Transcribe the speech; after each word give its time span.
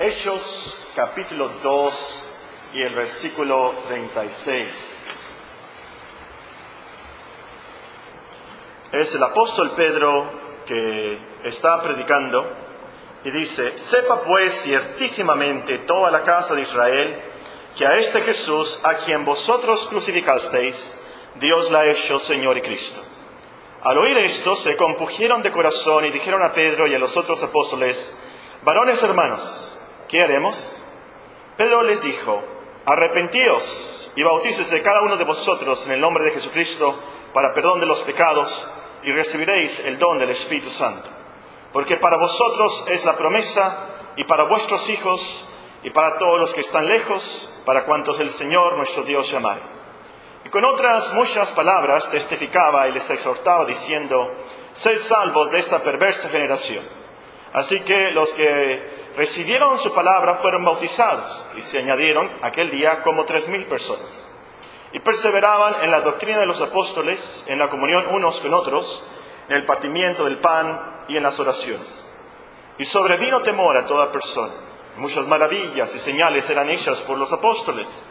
Hechos 0.00 0.92
capítulo 0.94 1.50
2 1.60 2.46
y 2.72 2.82
el 2.82 2.94
versículo 2.94 3.74
36. 3.88 5.32
Es 8.92 9.14
el 9.16 9.22
apóstol 9.24 9.72
Pedro 9.72 10.24
que 10.66 11.18
está 11.42 11.82
predicando 11.82 12.48
y 13.24 13.32
dice, 13.32 13.76
sepa 13.76 14.22
pues 14.22 14.62
ciertísimamente 14.62 15.78
toda 15.78 16.12
la 16.12 16.22
casa 16.22 16.54
de 16.54 16.62
Israel 16.62 17.20
que 17.76 17.84
a 17.84 17.96
este 17.96 18.20
Jesús, 18.20 18.80
a 18.84 18.98
quien 18.98 19.24
vosotros 19.24 19.88
crucificasteis, 19.88 20.96
Dios 21.40 21.72
la 21.72 21.80
ha 21.80 21.86
hecho 21.90 22.20
Señor 22.20 22.56
y 22.56 22.60
Cristo. 22.60 23.02
Al 23.82 23.98
oír 23.98 24.16
esto, 24.18 24.54
se 24.54 24.76
compugieron 24.76 25.42
de 25.42 25.50
corazón 25.50 26.04
y 26.04 26.12
dijeron 26.12 26.44
a 26.44 26.54
Pedro 26.54 26.86
y 26.86 26.94
a 26.94 27.00
los 27.00 27.16
otros 27.16 27.42
apóstoles, 27.42 28.16
varones 28.62 29.02
hermanos, 29.02 29.74
¿qué 30.08 30.22
haremos? 30.22 30.74
Pedro 31.56 31.82
les 31.82 32.02
dijo, 32.02 32.42
arrepentíos 32.84 34.10
y 34.16 34.22
bautícese 34.22 34.82
cada 34.82 35.02
uno 35.02 35.16
de 35.16 35.24
vosotros 35.24 35.86
en 35.86 35.92
el 35.92 36.00
nombre 36.00 36.24
de 36.24 36.32
Jesucristo 36.32 36.98
para 37.32 37.52
perdón 37.52 37.80
de 37.80 37.86
los 37.86 38.00
pecados 38.02 38.70
y 39.02 39.12
recibiréis 39.12 39.80
el 39.80 39.98
don 39.98 40.18
del 40.18 40.30
Espíritu 40.30 40.70
Santo. 40.70 41.08
Porque 41.72 41.96
para 41.96 42.16
vosotros 42.16 42.86
es 42.88 43.04
la 43.04 43.16
promesa 43.16 44.14
y 44.16 44.24
para 44.24 44.48
vuestros 44.48 44.88
hijos 44.88 45.54
y 45.82 45.90
para 45.90 46.16
todos 46.16 46.40
los 46.40 46.54
que 46.54 46.60
están 46.60 46.88
lejos, 46.88 47.62
para 47.64 47.84
cuantos 47.84 48.18
el 48.20 48.30
Señor 48.30 48.76
nuestro 48.76 49.04
Dios 49.04 49.30
llamare. 49.30 49.60
Y 50.44 50.48
con 50.48 50.64
otras 50.64 51.12
muchas 51.14 51.52
palabras 51.52 52.10
testificaba 52.10 52.88
y 52.88 52.92
les 52.92 53.08
exhortaba 53.10 53.66
diciendo, 53.66 54.16
sed 54.72 54.98
salvos 54.98 55.50
de 55.50 55.58
esta 55.58 55.80
perversa 55.80 56.30
generación. 56.30 56.82
Así 57.52 57.80
que 57.80 58.10
los 58.12 58.30
que 58.30 59.12
recibieron 59.16 59.78
su 59.78 59.94
palabra 59.94 60.34
fueron 60.34 60.64
bautizados 60.64 61.46
y 61.56 61.60
se 61.60 61.78
añadieron 61.78 62.30
aquel 62.42 62.70
día 62.70 63.02
como 63.02 63.24
tres 63.24 63.48
mil 63.48 63.64
personas. 63.64 64.30
Y 64.92 65.00
perseveraban 65.00 65.84
en 65.84 65.90
la 65.90 66.00
doctrina 66.00 66.40
de 66.40 66.46
los 66.46 66.60
apóstoles, 66.60 67.44
en 67.48 67.58
la 67.58 67.68
comunión 67.68 68.06
unos 68.10 68.40
con 68.40 68.54
otros, 68.54 69.08
en 69.48 69.56
el 69.56 69.66
partimiento 69.66 70.24
del 70.24 70.38
pan 70.38 71.04
y 71.08 71.16
en 71.16 71.22
las 71.22 71.40
oraciones. 71.40 72.14
Y 72.78 72.84
sobrevino 72.84 73.42
temor 73.42 73.76
a 73.76 73.86
toda 73.86 74.12
persona. 74.12 74.52
Muchas 74.96 75.26
maravillas 75.26 75.94
y 75.94 75.98
señales 75.98 76.48
eran 76.50 76.70
hechas 76.70 77.00
por 77.00 77.18
los 77.18 77.32
apóstoles. 77.32 78.04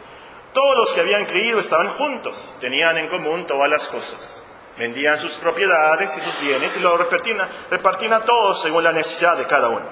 Todos 0.52 0.76
los 0.76 0.92
que 0.92 1.00
habían 1.00 1.26
creído 1.26 1.58
estaban 1.58 1.88
juntos, 1.90 2.54
tenían 2.60 2.98
en 2.98 3.08
común 3.08 3.46
todas 3.46 3.68
las 3.70 3.88
cosas. 3.88 4.47
Vendían 4.78 5.18
sus 5.18 5.34
propiedades 5.34 6.16
y 6.16 6.20
sus 6.20 6.40
bienes 6.40 6.76
y 6.76 6.80
lo 6.80 6.96
repartían, 6.96 7.48
repartían 7.68 8.12
a 8.12 8.24
todos 8.24 8.62
según 8.62 8.84
la 8.84 8.92
necesidad 8.92 9.36
de 9.36 9.46
cada 9.46 9.68
uno. 9.68 9.86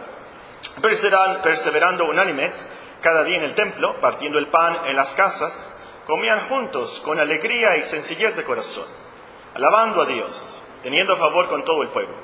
Perseverando 0.80 2.04
unánimes 2.04 2.70
cada 3.00 3.24
día 3.24 3.38
en 3.38 3.44
el 3.44 3.54
templo, 3.54 4.00
partiendo 4.00 4.38
el 4.38 4.48
pan 4.48 4.86
en 4.86 4.94
las 4.94 5.14
casas, 5.14 5.72
comían 6.06 6.48
juntos 6.48 7.00
con 7.04 7.18
alegría 7.18 7.76
y 7.76 7.82
sencillez 7.82 8.36
de 8.36 8.44
corazón, 8.44 8.86
alabando 9.54 10.02
a 10.02 10.06
Dios, 10.06 10.62
teniendo 10.84 11.16
favor 11.16 11.48
con 11.48 11.64
todo 11.64 11.82
el 11.82 11.90
pueblo. 11.90 12.14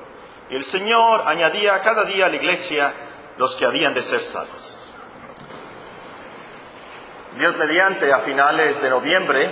Y 0.49 0.55
el 0.55 0.63
Señor 0.63 1.23
añadía 1.27 1.81
cada 1.83 2.05
día 2.05 2.27
a 2.27 2.29
la 2.29 2.37
iglesia 2.37 2.95
los 3.39 3.57
que 3.57 3.65
habían 3.65 3.93
de 3.93 4.03
ser 4.03 4.21
salvos. 4.21 4.79
Dios 7.37 7.57
mediante, 7.57 8.13
a 8.13 8.19
finales 8.19 8.81
de 8.81 8.91
noviembre, 8.91 9.51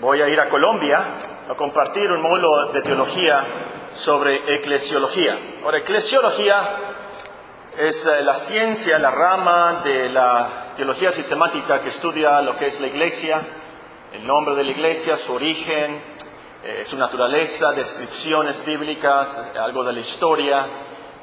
voy 0.00 0.22
a 0.22 0.28
ir 0.28 0.40
a 0.40 0.48
Colombia 0.48 1.04
a 1.52 1.56
compartir 1.56 2.10
un 2.10 2.22
módulo 2.22 2.72
de 2.72 2.80
teología 2.80 3.44
sobre 3.92 4.54
eclesiología. 4.54 5.38
Ahora, 5.62 5.78
eclesiología 5.80 6.78
es 7.76 8.06
eh, 8.06 8.22
la 8.22 8.32
ciencia, 8.32 8.98
la 8.98 9.10
rama 9.10 9.82
de 9.84 10.08
la 10.08 10.72
teología 10.76 11.12
sistemática 11.12 11.82
que 11.82 11.90
estudia 11.90 12.40
lo 12.40 12.56
que 12.56 12.68
es 12.68 12.80
la 12.80 12.86
iglesia, 12.86 13.42
el 14.14 14.26
nombre 14.26 14.54
de 14.54 14.64
la 14.64 14.70
iglesia, 14.70 15.14
su 15.14 15.34
origen, 15.34 16.00
eh, 16.64 16.84
su 16.86 16.96
naturaleza, 16.96 17.72
descripciones 17.72 18.64
bíblicas, 18.64 19.36
algo 19.54 19.84
de 19.84 19.92
la 19.92 20.00
historia, 20.00 20.64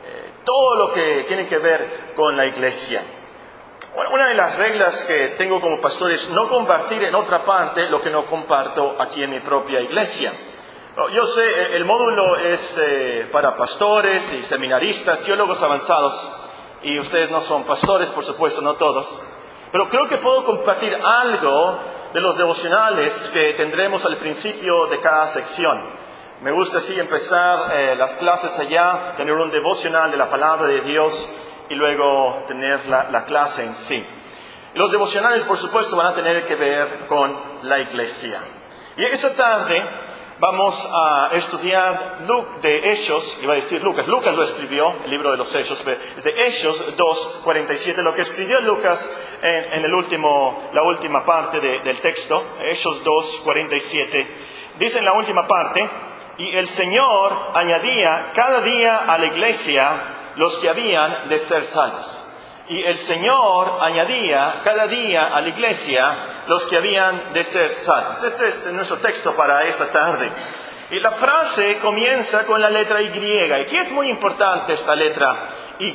eh, 0.06 0.34
todo 0.46 0.76
lo 0.76 0.94
que 0.94 1.26
tiene 1.28 1.48
que 1.48 1.58
ver 1.58 2.14
con 2.16 2.38
la 2.38 2.46
iglesia. 2.46 3.02
Una 4.12 4.28
de 4.28 4.36
las 4.36 4.56
reglas 4.58 5.06
que 5.06 5.36
tengo 5.38 5.60
como 5.62 5.82
pastor 5.82 6.12
es 6.12 6.30
no 6.30 6.48
compartir 6.48 7.04
en 7.04 7.16
otra 7.16 7.44
parte 7.44 7.90
lo 7.90 8.02
que 8.02 8.10
no 8.10 8.26
comparto 8.26 8.96
aquí 9.00 9.24
en 9.24 9.32
mi 9.32 9.40
propia 9.40 9.82
iglesia. 9.82 10.32
Yo 11.14 11.26
sé, 11.26 11.76
el 11.76 11.86
módulo 11.86 12.36
es 12.36 12.78
eh, 12.78 13.28
para 13.32 13.56
pastores 13.56 14.34
y 14.34 14.42
seminaristas, 14.42 15.22
teólogos 15.22 15.64
avanzados, 15.64 16.36
y 16.84 17.00
ustedes 17.00 17.32
no 17.32 17.40
son 17.40 17.64
pastores, 17.64 18.10
por 18.10 18.24
supuesto, 18.24 18.62
no 18.62 18.74
todos, 18.74 19.22
pero 19.72 19.88
creo 19.90 20.08
que 20.08 20.18
puedo 20.18 20.44
compartir 20.44 20.94
algo 20.94 21.80
de 22.14 22.20
los 22.20 22.38
devocionales 22.38 23.30
que 23.32 23.54
tendremos 23.54 24.06
al 24.06 24.18
principio 24.18 24.88
de 24.88 25.00
cada 25.00 25.28
sección. 25.28 25.80
Me 26.42 26.52
gusta 26.52 26.80
así 26.80 27.00
empezar 27.00 27.78
eh, 27.78 27.96
las 27.96 28.16
clases 28.16 28.58
allá, 28.60 29.14
tener 29.16 29.34
un 29.34 29.52
devocional 29.52 30.10
de 30.12 30.18
la 30.18 30.30
palabra 30.30 30.68
de 30.68 30.82
Dios 30.82 31.30
y 31.70 31.76
luego 31.76 32.44
tener 32.48 32.86
la, 32.88 33.26
clase 33.26 33.64
en 33.64 33.76
sí. 33.76 34.06
Los 34.74 34.92
devocionales, 34.92 35.44
por 35.44 35.58
supuesto, 35.58 35.96
van 35.96 36.08
a 36.08 36.16
tener 36.16 36.46
que 36.46 36.56
ver 36.56 37.06
con 37.08 37.38
la 37.64 37.80
iglesia. 37.80 38.40
Y 38.98 39.04
esta 39.04 39.36
tarde 39.36 39.84
vamos 40.40 40.90
a 40.94 41.30
estudiar 41.34 42.20
de 42.62 42.92
Hechos, 42.92 43.40
iba 43.42 43.54
a 43.54 43.56
decir 43.56 43.84
Lucas, 43.84 44.08
Lucas 44.08 44.34
lo 44.36 44.44
escribió, 44.44 44.96
el 45.04 45.12
libro 45.12 45.32
de 45.32 45.38
los 45.38 45.54
Hechos, 45.54 45.86
es 46.18 46.24
de 46.24 46.34
Hechos 46.46 46.98
2.47, 46.98 48.02
lo 48.02 48.14
que 48.14 48.22
escribió 48.22 48.60
Lucas 48.62 49.16
en, 49.42 49.84
el 49.84 49.94
último, 49.94 50.70
la 50.74 50.84
última 50.84 51.26
parte 51.26 51.60
del 51.60 52.00
texto, 52.00 52.42
Hechos 52.62 53.06
2.47, 53.06 54.28
dice 54.80 55.00
en 55.00 55.06
la 55.06 55.14
última 55.14 55.46
parte, 55.46 55.90
y 56.38 56.56
el 56.56 56.68
Señor 56.68 57.52
añadía 57.54 58.32
cada 58.34 58.62
día 58.62 58.98
a 58.98 59.18
la 59.18 59.26
iglesia 59.26 60.19
los 60.40 60.58
que 60.58 60.70
habían 60.70 61.28
de 61.28 61.38
ser 61.38 61.66
salvos. 61.66 62.24
Y 62.70 62.82
el 62.82 62.96
Señor 62.96 63.80
añadía 63.82 64.62
cada 64.64 64.88
día 64.88 65.36
a 65.36 65.42
la 65.42 65.50
iglesia 65.50 66.46
los 66.48 66.66
que 66.66 66.78
habían 66.78 67.34
de 67.34 67.44
ser 67.44 67.70
salvos. 67.72 68.24
Este 68.24 68.48
es 68.48 68.72
nuestro 68.72 69.00
texto 69.00 69.36
para 69.36 69.66
esta 69.66 69.88
tarde. 69.88 70.32
Y 70.92 71.00
la 71.02 71.12
frase 71.12 71.80
comienza 71.80 72.46
con 72.46 72.62
la 72.62 72.70
letra 72.70 73.02
Y. 73.02 73.10
Y 73.18 73.52
aquí 73.52 73.76
es 73.76 73.92
muy 73.92 74.10
importante 74.10 74.72
esta 74.72 74.96
letra 74.96 75.76
Y. 75.78 75.94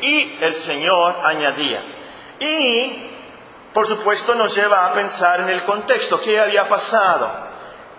Y 0.00 0.38
el 0.40 0.54
Señor 0.54 1.16
añadía. 1.22 1.82
Y, 2.40 3.10
por 3.74 3.86
supuesto, 3.86 4.34
nos 4.34 4.54
lleva 4.54 4.86
a 4.86 4.94
pensar 4.94 5.40
en 5.40 5.50
el 5.50 5.62
contexto. 5.64 6.18
¿Qué 6.22 6.40
había 6.40 6.66
pasado? 6.68 7.52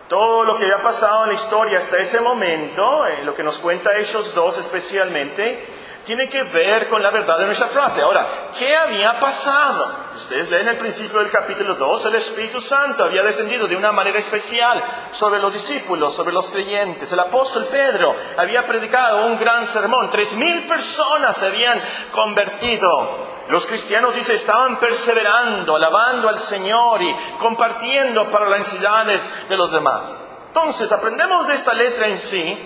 Todo 0.10 0.46
lo 0.46 0.58
que 0.58 0.64
había 0.64 0.82
pasado 0.82 1.26
en 1.26 1.30
la 1.30 1.36
historia 1.36 1.78
hasta 1.78 1.98
ese 1.98 2.22
momento, 2.22 3.06
en 3.06 3.24
lo 3.24 3.36
que 3.36 3.44
nos 3.44 3.60
cuenta 3.60 3.96
ellos 3.96 4.34
dos 4.34 4.58
especialmente, 4.58 5.75
tiene 6.06 6.30
que 6.30 6.44
ver 6.44 6.88
con 6.88 7.02
la 7.02 7.10
verdad 7.10 7.40
de 7.40 7.46
nuestra 7.46 7.68
frase. 7.68 8.02
Ahora, 8.02 8.28
¿qué 8.58 8.76
había 8.76 9.20
pasado? 9.20 9.92
Ustedes 10.16 10.50
leen 10.50 10.68
el 10.68 10.78
principio 10.78 11.20
del 11.20 11.32
capítulo 11.32 11.76
2, 11.76 12.06
el 12.06 12.16
Espíritu 12.16 12.62
Santo 12.62 13.04
había 13.04 13.24
descendido 13.24 13.68
de 13.68 13.76
una 13.76 13.92
manera 13.92 14.20
especial 14.20 14.82
sobre 15.12 15.40
los 15.40 15.52
discípulos, 15.52 16.14
sobre 16.14 16.34
los 16.34 16.50
creyentes. 16.50 17.12
El 17.12 17.20
apóstol 17.20 17.68
Pedro 17.72 18.16
había 18.38 18.66
predicado 18.68 19.26
un 19.26 19.40
gran 19.40 19.66
sermón, 19.66 20.10
tres 20.12 20.34
mil 20.34 20.68
personas 20.68 21.36
se 21.36 21.48
habían 21.48 21.82
convertido. 22.12 23.36
Los 23.50 23.66
cristianos, 23.66 24.16
dice, 24.16 24.36
estaban 24.36 24.80
perseverando, 24.80 25.76
alabando 25.76 26.30
al 26.30 26.38
Señor 26.38 27.02
y 27.02 27.16
compartiendo 27.40 28.30
para 28.30 28.50
las 28.50 28.60
necesidades 28.60 29.30
de 29.50 29.58
los 29.58 29.72
demás. 29.72 30.14
Entonces, 30.48 30.92
aprendemos 30.92 31.48
de 31.48 31.54
esta 31.54 31.74
letra 31.74 32.08
en 32.08 32.18
sí 32.18 32.58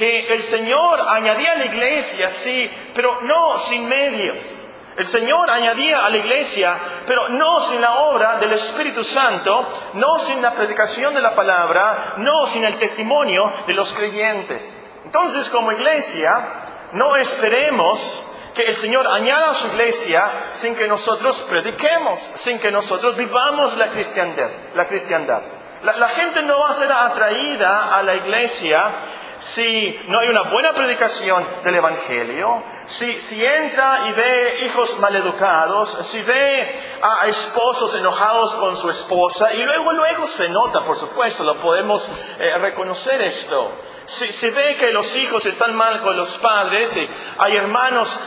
que 0.00 0.32
el 0.32 0.42
Señor 0.42 0.98
añadía 0.98 1.52
a 1.52 1.58
la 1.58 1.66
iglesia, 1.66 2.30
sí, 2.30 2.70
pero 2.94 3.20
no 3.20 3.58
sin 3.58 3.86
medios. 3.86 4.64
El 4.96 5.04
Señor 5.04 5.50
añadía 5.50 6.06
a 6.06 6.08
la 6.08 6.16
iglesia, 6.16 6.74
pero 7.06 7.28
no 7.28 7.60
sin 7.60 7.82
la 7.82 7.92
obra 8.04 8.38
del 8.38 8.52
Espíritu 8.52 9.04
Santo, 9.04 9.90
no 9.92 10.18
sin 10.18 10.40
la 10.40 10.52
predicación 10.52 11.14
de 11.14 11.20
la 11.20 11.34
palabra, 11.34 12.14
no 12.16 12.46
sin 12.46 12.64
el 12.64 12.78
testimonio 12.78 13.52
de 13.66 13.74
los 13.74 13.92
creyentes. 13.92 14.80
Entonces, 15.04 15.50
como 15.50 15.70
iglesia, 15.70 16.48
no 16.92 17.16
esperemos 17.16 18.32
que 18.54 18.62
el 18.62 18.76
Señor 18.76 19.06
añada 19.06 19.50
a 19.50 19.54
su 19.54 19.66
iglesia 19.66 20.30
sin 20.48 20.76
que 20.76 20.88
nosotros 20.88 21.42
prediquemos, 21.42 22.18
sin 22.36 22.58
que 22.58 22.70
nosotros 22.70 23.18
vivamos 23.18 23.76
la 23.76 23.90
cristiandad. 23.90 25.42
La, 25.82 25.96
la, 25.98 26.08
gente 26.08 26.42
no 26.42 26.58
va 26.58 26.70
a 26.70 26.72
ser 26.72 26.90
atraída 26.90 27.96
a 27.96 28.02
la 28.02 28.14
iglesia 28.14 29.10
si 29.40 29.98
no 30.06 30.20
hay 30.20 30.28
una 30.28 30.42
buena 30.42 30.74
predicación 30.74 31.46
del 31.64 31.74
Evangelio, 31.74 32.62
si, 32.86 33.12
si 33.12 33.44
entra 33.44 34.08
y 34.08 34.12
ve 34.12 34.66
hijos 34.66 34.98
maleducados, 34.98 35.90
si 36.06 36.22
ve 36.22 36.98
a 37.02 37.26
esposos 37.26 37.94
enojados 37.96 38.54
con 38.56 38.76
su 38.76 38.90
esposa, 38.90 39.52
y 39.54 39.64
luego, 39.64 39.92
luego 39.92 40.26
se 40.26 40.48
nota, 40.50 40.84
por 40.84 40.96
supuesto, 40.96 41.42
lo 41.42 41.56
podemos 41.56 42.10
eh, 42.38 42.58
reconocer 42.58 43.22
esto. 43.22 43.72
se, 44.04 44.50
ve 44.50 44.76
que 44.76 44.90
los 44.90 45.16
hijos 45.16 45.46
están 45.46 45.74
mal 45.74 46.02
con 46.02 46.16
los 46.16 46.36
padres, 46.36 46.96
y 46.98 47.08
hay 47.38 47.56
hermanos 47.56 48.20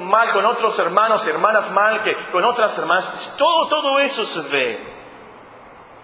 mal 0.00 0.32
con 0.32 0.44
otros 0.44 0.78
hermanos, 0.78 1.26
hermanas 1.26 1.70
mal 1.70 2.02
que 2.02 2.14
con 2.30 2.44
otras 2.44 2.76
hermanas, 2.76 3.34
todo, 3.38 3.68
todo 3.68 3.98
eso 4.00 4.24
se 4.24 4.40
ve. 4.50 4.98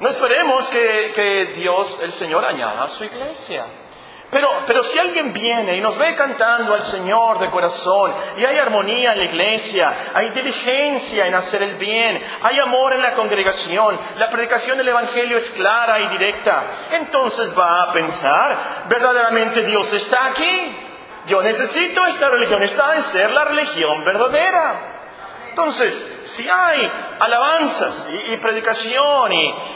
No 0.01 0.09
esperemos 0.09 0.69
que, 0.69 1.13
que 1.15 1.47
Dios, 1.55 2.01
el 2.01 2.11
Señor, 2.11 2.45
añada 2.45 2.83
a 2.83 2.89
su 2.89 3.05
iglesia. 3.05 3.67
Pero, 4.35 4.49
pero 4.67 4.83
si 4.83 4.99
alguien 4.99 5.33
viene 5.33 5.77
y 5.77 5.81
nos 5.81 5.97
ve 5.97 6.13
cantando 6.17 6.75
al 6.75 6.83
Señor 6.83 7.39
de 7.39 7.53
corazón, 7.53 8.13
y 8.37 8.45
hay 8.45 8.59
armonía 8.59 9.13
en 9.13 9.19
la 9.19 9.25
iglesia, 9.27 10.11
hay 10.13 10.31
diligencia 10.31 11.29
en 11.29 11.37
hacer 11.37 11.63
el 11.63 11.77
bien, 11.77 12.21
hay 12.43 12.59
amor 12.59 12.95
en 12.95 13.03
la 13.03 13.15
congregación, 13.15 13.97
la 14.17 14.29
predicación 14.31 14.77
del 14.77 14.89
Evangelio 14.89 15.37
es 15.37 15.51
clara 15.51 16.01
y 16.01 16.09
directa, 16.09 16.67
entonces 16.91 17.57
va 17.57 17.85
a 17.85 17.93
pensar, 17.93 18.57
verdaderamente 18.89 19.63
Dios 19.63 19.93
está 19.93 20.27
aquí. 20.27 20.79
Yo 21.27 21.41
necesito 21.41 22.05
esta 22.05 22.29
religión, 22.29 22.61
esta 22.65 22.91
de 22.91 23.03
ser 23.03 23.31
la 23.31 23.45
religión 23.45 24.05
verdadera. 24.05 24.94
Entonces, 25.55 26.23
si 26.25 26.49
hay 26.51 26.91
alabanzas 27.21 28.11
y, 28.29 28.37
predicación 28.39 29.33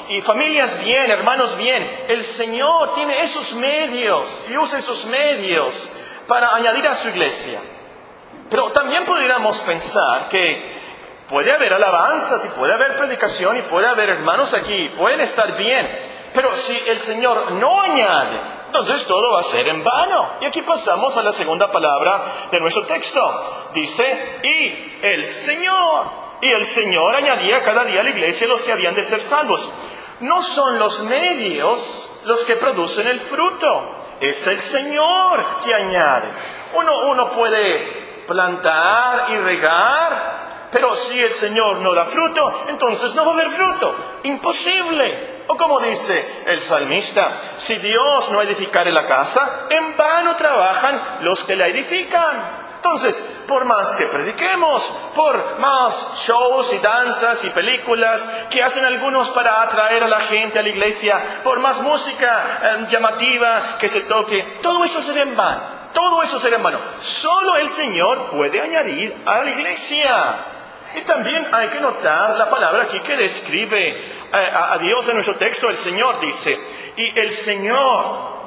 y, 0.08 0.20
familias 0.22 0.76
bien, 0.82 1.08
hermanos 1.08 1.56
bien, 1.56 1.88
el 2.08 2.24
Señor 2.24 2.96
tiene 2.96 3.22
esos 3.22 3.54
medios 3.54 4.42
y 4.50 4.56
usa 4.56 4.80
esos 4.80 5.06
medios 5.06 5.88
para 6.26 6.52
añadir 6.56 6.84
a 6.88 6.96
su 6.96 7.10
iglesia. 7.10 7.60
Pero 8.50 8.72
también 8.72 9.04
podríamos 9.04 9.60
pensar 9.60 10.28
que 10.28 10.80
puede 11.28 11.52
haber 11.52 11.72
alabanzas 11.72 12.44
y 12.44 12.48
puede 12.58 12.74
haber 12.74 12.96
predicación 12.96 13.56
y 13.58 13.62
puede 13.62 13.86
haber 13.86 14.08
hermanos 14.08 14.54
aquí, 14.54 14.90
pueden 14.98 15.20
estar 15.20 15.56
bien, 15.56 15.86
pero 16.34 16.56
si 16.56 16.76
el 16.88 16.98
Señor 16.98 17.52
no 17.52 17.80
añade, 17.82 18.40
entonces 18.68 19.06
todo 19.06 19.32
va 19.32 19.40
a 19.40 19.44
ser 19.44 19.66
en 19.66 19.82
vano. 19.82 20.30
Y 20.42 20.44
aquí 20.44 20.60
pasamos 20.62 21.16
a 21.16 21.22
la 21.22 21.32
segunda 21.32 21.72
palabra 21.72 22.48
de 22.50 22.60
nuestro 22.60 22.84
texto. 22.84 23.70
Dice, 23.72 24.40
y 24.42 24.98
el 25.02 25.26
Señor. 25.26 26.28
Y 26.42 26.52
el 26.52 26.64
Señor 26.64 27.16
añadía 27.16 27.62
cada 27.62 27.84
día 27.84 28.00
a 28.00 28.04
la 28.04 28.10
iglesia 28.10 28.46
los 28.46 28.62
que 28.62 28.72
habían 28.72 28.94
de 28.94 29.02
ser 29.02 29.20
salvos. 29.20 29.68
No 30.20 30.42
son 30.42 30.78
los 30.78 31.02
medios 31.04 32.20
los 32.24 32.44
que 32.44 32.56
producen 32.56 33.06
el 33.06 33.20
fruto, 33.20 34.16
es 34.20 34.46
el 34.46 34.60
Señor 34.60 35.60
que 35.64 35.74
añade. 35.74 36.28
Uno, 36.74 37.00
uno 37.08 37.30
puede 37.30 38.24
plantar 38.26 39.30
y 39.30 39.38
regar, 39.38 40.68
pero 40.70 40.94
si 40.94 41.20
el 41.20 41.30
Señor 41.30 41.78
no 41.78 41.94
da 41.94 42.04
fruto, 42.04 42.64
entonces 42.68 43.14
no 43.14 43.24
va 43.24 43.30
a 43.32 43.34
haber 43.34 43.48
fruto. 43.48 43.94
Imposible. 44.24 45.37
O 45.50 45.56
como 45.56 45.80
dice 45.80 46.44
el 46.46 46.60
salmista, 46.60 47.54
si 47.56 47.76
Dios 47.76 48.30
no 48.30 48.42
edificare 48.42 48.92
la 48.92 49.06
casa, 49.06 49.66
en 49.70 49.96
vano 49.96 50.36
trabajan 50.36 51.00
los 51.22 51.42
que 51.44 51.56
la 51.56 51.68
edifican. 51.68 52.68
Entonces, 52.76 53.16
por 53.48 53.64
más 53.64 53.96
que 53.96 54.04
prediquemos, 54.06 54.84
por 55.14 55.58
más 55.58 56.22
shows 56.22 56.72
y 56.74 56.78
danzas 56.78 57.42
y 57.44 57.50
películas 57.50 58.30
que 58.50 58.62
hacen 58.62 58.84
algunos 58.84 59.30
para 59.30 59.62
atraer 59.62 60.04
a 60.04 60.08
la 60.08 60.20
gente 60.20 60.58
a 60.58 60.62
la 60.62 60.68
iglesia, 60.68 61.18
por 61.42 61.60
más 61.60 61.80
música 61.80 62.60
eh, 62.62 62.86
llamativa 62.90 63.78
que 63.78 63.88
se 63.88 64.02
toque, 64.02 64.58
todo 64.62 64.84
eso 64.84 65.00
será 65.00 65.22
en 65.22 65.34
vano. 65.34 65.78
Todo 65.94 66.22
eso 66.22 66.38
será 66.38 66.58
en 66.58 66.62
vano. 66.62 66.78
Solo 66.98 67.56
el 67.56 67.70
Señor 67.70 68.30
puede 68.30 68.60
añadir 68.60 69.16
a 69.24 69.42
la 69.42 69.50
iglesia. 69.50 70.57
Y 70.98 71.04
también 71.04 71.46
hay 71.52 71.68
que 71.68 71.80
notar 71.80 72.36
la 72.36 72.50
palabra 72.50 72.84
aquí 72.84 72.98
que 73.00 73.16
describe 73.16 74.18
a, 74.32 74.78
Dios 74.78 75.08
en 75.08 75.14
nuestro 75.14 75.36
texto, 75.36 75.70
el 75.70 75.76
Señor 75.76 76.20
dice, 76.20 76.58
y 76.96 77.18
el 77.20 77.30
Señor 77.30 78.38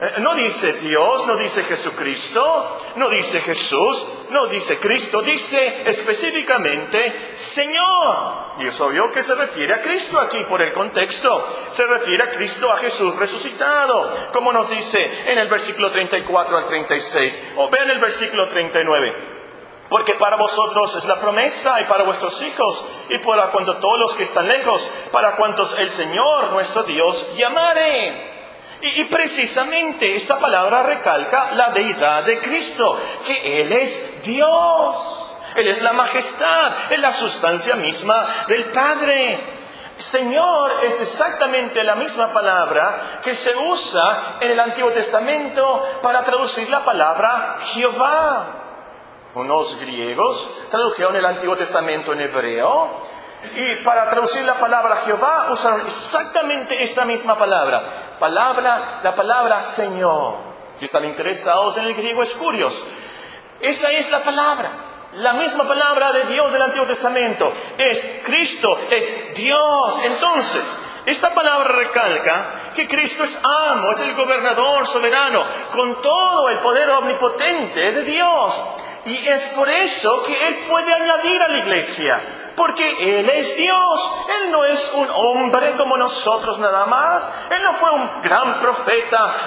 eh, 0.00 0.14
no 0.18 0.34
dice 0.34 0.72
Dios, 0.74 1.26
no 1.28 1.36
dice 1.36 1.62
Jesucristo, 1.62 2.78
no 2.96 3.08
dice 3.10 3.40
Jesús, 3.40 4.08
no 4.30 4.48
dice 4.48 4.78
Cristo, 4.78 5.22
dice 5.22 5.88
específicamente 5.88 7.30
Señor. 7.34 8.54
Y 8.58 8.66
es 8.66 8.80
obvio 8.80 9.12
que 9.12 9.22
se 9.22 9.36
refiere 9.36 9.72
a 9.72 9.82
Cristo 9.82 10.18
aquí 10.18 10.42
por 10.48 10.60
el 10.62 10.72
contexto. 10.72 11.46
Se 11.70 11.86
refiere 11.86 12.24
a 12.24 12.30
Cristo, 12.30 12.72
a 12.72 12.78
Jesús 12.78 13.14
resucitado, 13.16 14.30
como 14.32 14.52
nos 14.52 14.68
dice 14.68 15.26
en 15.26 15.38
el 15.38 15.48
versículo 15.48 15.92
34 15.92 16.58
al 16.58 16.66
36. 16.66 17.52
O 17.56 17.70
vean 17.70 17.88
el 17.90 18.00
versículo 18.00 18.48
39. 18.48 19.29
Porque 19.90 20.14
para 20.14 20.36
vosotros 20.36 20.94
es 20.94 21.04
la 21.06 21.20
promesa 21.20 21.80
y 21.80 21.84
para 21.86 22.04
vuestros 22.04 22.40
hijos 22.42 22.86
y 23.08 23.18
para 23.18 23.50
cuando 23.50 23.76
todos 23.78 23.98
los 23.98 24.14
que 24.14 24.22
están 24.22 24.46
lejos, 24.46 24.88
para 25.10 25.34
cuantos 25.34 25.76
el 25.76 25.90
Señor 25.90 26.52
nuestro 26.52 26.84
Dios 26.84 27.36
llamare. 27.36 28.38
Y, 28.82 29.00
y, 29.00 29.04
precisamente 29.06 30.14
esta 30.14 30.38
palabra 30.38 30.84
recalca 30.84 31.50
la 31.52 31.70
deidad 31.70 32.24
de 32.24 32.38
Cristo, 32.38 32.98
que 33.26 33.62
Él 33.62 33.72
es 33.72 34.22
Dios, 34.22 35.36
Él 35.56 35.66
es 35.66 35.82
la 35.82 35.92
majestad, 35.92 36.72
es 36.90 36.98
la 37.00 37.12
sustancia 37.12 37.74
misma 37.74 38.46
del 38.46 38.66
Padre. 38.66 39.40
Señor 39.98 40.84
es 40.84 41.00
exactamente 41.00 41.82
la 41.82 41.96
misma 41.96 42.28
palabra 42.28 43.20
que 43.24 43.34
se 43.34 43.54
usa 43.56 44.36
en 44.40 44.52
el 44.52 44.60
Antiguo 44.60 44.92
Testamento 44.92 45.84
para 46.00 46.22
traducir 46.22 46.70
la 46.70 46.80
palabra 46.80 47.56
Jehová. 47.60 48.59
Unos 49.34 49.80
griegos 49.80 50.52
tradujeron 50.70 51.14
el 51.14 51.24
Antiguo 51.24 51.56
Testamento 51.56 52.12
en 52.12 52.20
hebreo 52.20 53.00
y 53.54 53.76
para 53.84 54.10
traducir 54.10 54.44
la 54.44 54.58
palabra 54.58 55.02
Jehová 55.06 55.52
usaron 55.52 55.82
exactamente 55.82 56.82
esta 56.82 57.04
misma 57.04 57.38
palabra. 57.38 58.16
Palabra, 58.18 59.00
la 59.02 59.14
palabra 59.14 59.66
Señor. 59.66 60.34
Si 60.76 60.86
están 60.86 61.04
interesados 61.04 61.76
en 61.78 61.84
el 61.84 61.94
griego 61.94 62.22
es 62.22 62.34
curioso. 62.34 62.84
Esa 63.60 63.90
es 63.92 64.10
la 64.10 64.20
palabra. 64.20 64.89
La 65.14 65.32
misma 65.32 65.64
palabra 65.64 66.12
de 66.12 66.24
Dios 66.26 66.52
del 66.52 66.62
Antiguo 66.62 66.86
Testamento 66.86 67.52
es 67.76 68.22
Cristo, 68.24 68.78
es 68.90 69.34
Dios. 69.34 70.00
Entonces, 70.04 70.78
esta 71.04 71.34
palabra 71.34 71.72
recalca 71.72 72.72
que 72.76 72.86
Cristo 72.86 73.24
es 73.24 73.40
amo, 73.42 73.90
es 73.90 74.00
el 74.02 74.14
gobernador 74.14 74.86
soberano, 74.86 75.44
con 75.72 76.00
todo 76.00 76.48
el 76.50 76.58
poder 76.58 76.90
omnipotente 76.90 77.90
de 77.90 78.04
Dios. 78.04 78.64
Y 79.04 79.26
es 79.26 79.48
por 79.48 79.68
eso 79.68 80.22
que 80.22 80.46
Él 80.46 80.66
puede 80.68 80.94
añadir 80.94 81.42
a 81.42 81.48
la 81.48 81.58
iglesia, 81.58 82.52
porque 82.54 83.18
Él 83.18 83.28
es 83.30 83.56
Dios, 83.56 84.12
Él 84.42 84.52
no 84.52 84.64
es 84.64 84.92
un 84.94 85.08
hombre 85.12 85.72
como 85.76 85.96
nosotros 85.96 86.58
nada 86.60 86.86
más, 86.86 87.48
Él 87.50 87.62
no 87.64 87.72
fue 87.72 87.90
un 87.90 88.22
gran 88.22 88.60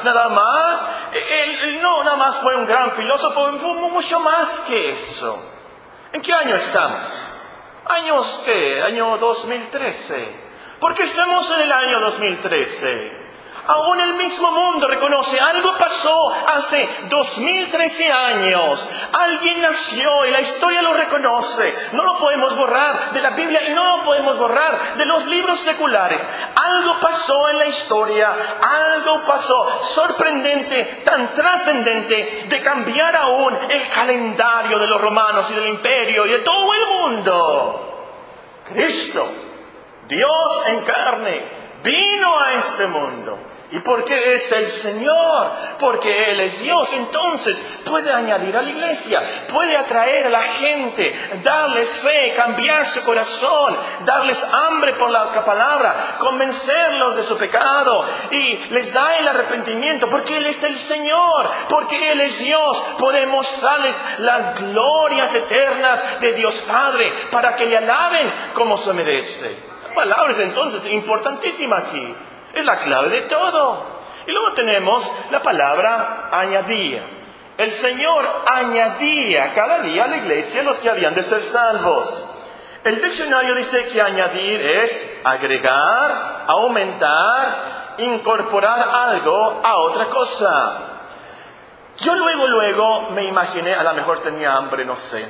nada 0.04 0.30
más, 0.30 0.88
Él, 1.13 1.81
no 1.81 2.04
nada 2.04 2.18
más 2.18 2.38
fue 2.38 2.56
un 2.56 2.66
gran 2.66 2.92
filósofo, 2.92 3.57
fue 3.60 3.74
mucho 3.74 4.19
más 4.19 4.62
que 4.62 4.92
eso. 4.92 5.40
¿En 6.12 6.22
qué 6.22 6.34
año 6.34 6.56
estamos? 6.56 7.22
¿Años 7.86 8.42
qué? 8.45 8.81
Año 8.81 9.18
2013. 9.18 10.44
¿Por 10.80 10.94
qué 10.94 11.04
estamos 11.04 11.50
en 11.52 11.62
el 11.62 11.71
año 11.71 12.00
2013? 12.02 13.22
Aún 13.66 14.02
el 14.02 14.16
mismo 14.16 14.52
mundo 14.52 14.88
reconoce, 14.88 15.40
algo 15.40 15.78
pasó 15.78 16.36
hace 16.48 16.86
2013 17.08 18.12
años. 18.12 18.90
Alguien 19.14 19.62
nació 19.62 20.26
y 20.26 20.32
la 20.32 20.42
historia 20.42 20.82
lo 20.82 20.94
reconoce. 20.94 21.74
No 21.94 22.04
lo 22.04 22.18
podemos 22.18 22.58
borrar 22.58 23.14
de 23.14 23.22
la 23.22 23.30
Biblia 23.30 23.70
y 23.70 23.74
no 23.74 23.98
lo 23.98 24.04
podemos 24.04 24.38
borrar 24.38 24.98
de 24.98 25.06
los 25.06 25.26
libros 25.28 25.60
seculares. 25.60 26.28
Algo 26.56 26.96
pasó 27.00 27.50
en 27.52 27.60
la 27.60 27.68
historia, 27.68 28.36
algo 28.62 29.22
pasó 29.26 29.82
sorprendente, 29.82 31.02
tan 31.06 31.34
trascendente, 31.34 32.46
de 32.50 32.62
cambiar 32.62 33.16
aún 33.16 33.58
el 33.70 33.90
calendario 33.92 34.78
de 34.78 34.88
los 34.88 35.00
romanos 35.00 35.50
y 35.52 35.56
del 35.56 35.70
imperio 35.70 36.26
y 36.26 36.32
de 36.32 36.40
todo 36.40 36.74
el 36.74 36.86
mundo. 36.88 38.10
Cristo, 38.66 39.26
Dios 40.10 40.64
en 40.66 40.84
carne, 40.84 41.80
vino 41.82 42.40
a 42.40 42.54
este 42.56 42.88
mundo 42.88 43.53
y 43.73 43.80
porque 43.80 44.35
es 44.35 44.51
el 44.51 44.69
Señor, 44.69 45.51
porque 45.80 46.30
Él 46.30 46.42
es 46.42 46.61
Dios, 46.61 46.94
entonces 46.94 47.65
puede 47.83 48.13
añadir 48.13 48.56
a 48.56 48.61
la 48.61 48.69
iglesia, 48.69 49.19
puede 49.51 49.75
atraer 49.75 50.27
a 50.27 50.30
la 50.30 50.44
gente, 50.44 51.11
darles 51.44 51.97
fe, 51.97 52.35
cambiar 52.37 52.85
su 52.85 53.01
corazón, 53.01 53.75
darles 54.06 54.44
hambre 54.44 54.94
por 54.94 55.09
la 55.09 55.44
palabra, 55.44 56.18
convencerlos 56.19 57.15
de 57.15 57.23
su 57.23 57.35
pecado 57.35 58.06
y 58.30 58.57
les 58.69 58.94
da 58.94 59.18
el 59.18 59.27
arrepentimiento, 59.27 60.07
porque 60.07 60.37
Él 60.37 60.45
es 60.45 60.61
el 60.61 60.77
Señor, 60.77 61.49
porque 61.68 62.11
Él 62.11 62.21
es 62.21 62.37
Dios, 62.37 62.77
puede 62.99 63.25
mostrarles 63.25 63.99
las 64.19 64.61
glorias 64.61 65.33
eternas 65.33 66.19
de 66.19 66.33
Dios 66.33 66.63
Padre 66.68 67.11
para 67.31 67.56
que 67.56 67.65
le 67.65 67.77
alaben 67.77 68.31
como 68.53 68.77
se 68.77 68.94
merece. 68.94 69.57
Palabras 69.95 70.37
entonces 70.37 70.85
importantísimas 70.92 71.85
aquí. 71.85 72.15
Es 72.54 72.64
la 72.64 72.80
clave 72.80 73.10
de 73.10 73.22
todo. 73.22 73.94
Y 74.26 74.31
luego 74.31 74.54
tenemos 74.54 75.04
la 75.31 75.42
palabra 75.42 76.30
añadía. 76.31 77.04
El 77.57 77.72
Señor 77.72 78.28
añadía 78.48 79.54
cada 79.54 79.80
día 79.80 80.06
a 80.06 80.07
la 80.07 80.18
iglesia 80.18 80.64
los 80.64 80.78
que 80.78 80.90
habían 80.90 81.14
de 81.14 81.24
ser 81.24 81.44
salvos. 81.44 82.30
El 82.83 83.02
diccionario 83.02 83.56
dice 83.56 83.88
que 83.90 84.02
añadir 84.02 84.60
es 84.60 85.22
agregar, 85.24 86.45
aumentar, 86.48 87.95
incorporar 88.00 88.80
algo 88.80 89.62
a 89.64 89.78
otra 89.78 90.10
cosa. 90.10 90.94
Yo 91.98 92.16
luego, 92.16 92.48
luego 92.48 93.10
me 93.12 93.26
imaginé, 93.26 93.74
a 93.74 93.83
lo 93.83 93.94
mejor 93.94 94.19
tenía 94.19 94.56
hambre, 94.56 94.83
no 94.83 94.98
sé. 94.98 95.26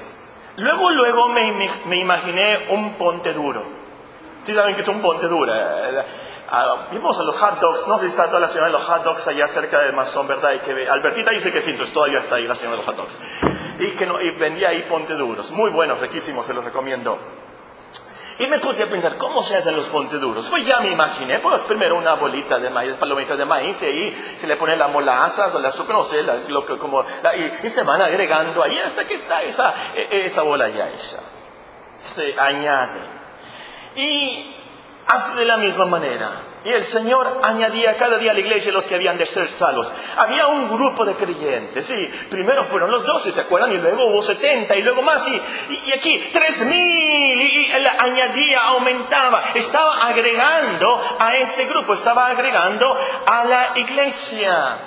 Luego, 0.56 0.92
luego 0.92 1.30
me, 1.30 1.98
imaginé 1.98 2.68
un 2.70 2.94
ponte 2.94 3.34
duro. 3.34 3.64
¿Sí 4.44 4.54
saben 4.54 4.76
que 4.76 4.82
es 4.82 4.88
un 4.88 5.02
ponte 5.02 5.28
duro? 5.28 5.54
Ah, 6.56 6.88
vimos 6.92 7.18
a 7.18 7.24
los 7.24 7.36
hot 7.40 7.60
dogs, 7.60 7.88
no 7.88 7.98
sé 7.98 8.02
si 8.02 8.12
está 8.12 8.28
toda 8.28 8.40
la 8.40 8.48
ciudad 8.48 8.68
de 8.68 8.74
los 8.74 8.84
hot 8.84 9.04
dogs 9.04 9.26
allá 9.26 9.48
cerca 9.48 9.80
de 9.82 9.92
Mazón, 9.92 10.28
¿verdad? 10.28 10.52
Y 10.54 10.60
que, 10.60 10.88
Albertita 10.88 11.32
dice 11.32 11.52
que 11.52 11.62
sí, 11.62 11.72
entonces 11.72 11.92
todavía 11.92 12.20
está 12.20 12.36
ahí 12.36 12.46
la 12.46 12.54
ciudad 12.54 12.74
de 12.74 12.78
los 12.78 12.86
hot 12.86 12.96
dogs. 12.96 13.24
Y 13.80 13.88
que 13.94 14.06
no, 14.06 14.22
y 14.22 14.38
vendía 14.38 14.70
ahí 14.70 14.84
ponte 14.84 15.16
duros. 15.16 15.50
Muy 15.50 15.72
buenos, 15.72 16.00
riquísimos, 16.00 16.46
se 16.46 16.54
los 16.54 16.64
recomiendo. 16.64 17.18
Y 18.38 18.46
me 18.46 18.60
puse 18.60 18.84
a 18.84 18.86
pensar, 18.86 19.18
¿cómo 19.18 19.42
se 19.42 19.58
hacen 19.58 19.76
los 19.76 19.88
pontes 19.88 20.22
duros? 20.22 20.46
Pues 20.46 20.64
ya 20.64 20.80
me 20.80 20.92
imaginé, 20.92 21.40
pues 21.40 21.60
primero 21.62 21.98
una 21.98 22.14
bolita 22.14 22.60
de 22.60 22.70
maíz, 22.70 22.94
palomitas 23.00 23.36
de 23.36 23.46
maíz, 23.46 23.82
y 23.82 23.86
ahí 23.88 24.24
se 24.38 24.46
le 24.46 24.56
pone 24.56 24.78
la 24.78 24.90
molaza 24.90 25.52
o 25.56 25.58
la 25.58 25.70
azúcar, 25.70 25.96
no 25.96 26.06
sé, 26.06 26.22
lo 26.22 26.66
que, 26.68 26.78
como, 26.78 27.04
y, 27.64 27.70
se 27.70 27.82
van 27.82 28.00
agregando 28.00 28.62
ahí 28.62 28.78
hasta 28.78 29.06
que 29.06 29.16
está 29.16 29.42
esa, 29.42 29.74
e, 29.96 30.26
esa 30.26 30.44
bola 30.44 30.70
ya 30.70 30.88
hecha. 30.90 31.18
Se 31.98 32.40
añade. 32.40 33.10
Y 33.96 34.53
hace 35.08 35.40
de 35.40 35.46
la 35.46 35.58
misma 35.58 35.86
manera. 35.86 36.32
Y 36.66 36.70
el 36.72 36.84
Señor 36.84 37.42
añadía 37.44 37.98
cada 37.98 38.18
día 38.18 38.32
a 38.32 38.34
la 38.34 38.40
iglesia 38.40 38.72
los 38.72 38.88
que 38.88 38.96
habían 38.96 39.18
de 39.18 39.26
ser 39.26 39.50
salvos. 39.50 39.92
Había 40.16 40.48
un 40.48 40.70
grupo 40.70 41.04
de 41.04 41.16
creyentes, 41.16 41.86
sí. 41.86 42.10
Primero 42.30 42.64
fueron 42.64 42.90
los 42.90 43.06
doce, 43.06 43.34
¿se 43.34 43.42
acuerdan? 43.42 43.74
Y 43.74 43.78
luego 43.78 44.08
hubo 44.08 44.22
setenta, 44.22 44.76
y 44.76 44.82
luego 44.82 45.02
más, 45.02 45.28
y, 45.28 45.42
y, 45.88 45.92
aquí 45.92 46.30
tres 46.32 46.66
mil, 46.66 47.42
y, 47.42 47.72
añadía, 48.00 48.62
aumentaba. 48.68 49.44
Estaba 49.54 50.08
agregando 50.08 51.02
a 51.20 51.36
ese 51.36 51.66
grupo, 51.66 51.94
estaba 51.94 52.28
agregando 52.28 52.98
a 53.26 53.44
la 53.44 53.72
iglesia. 53.76 54.78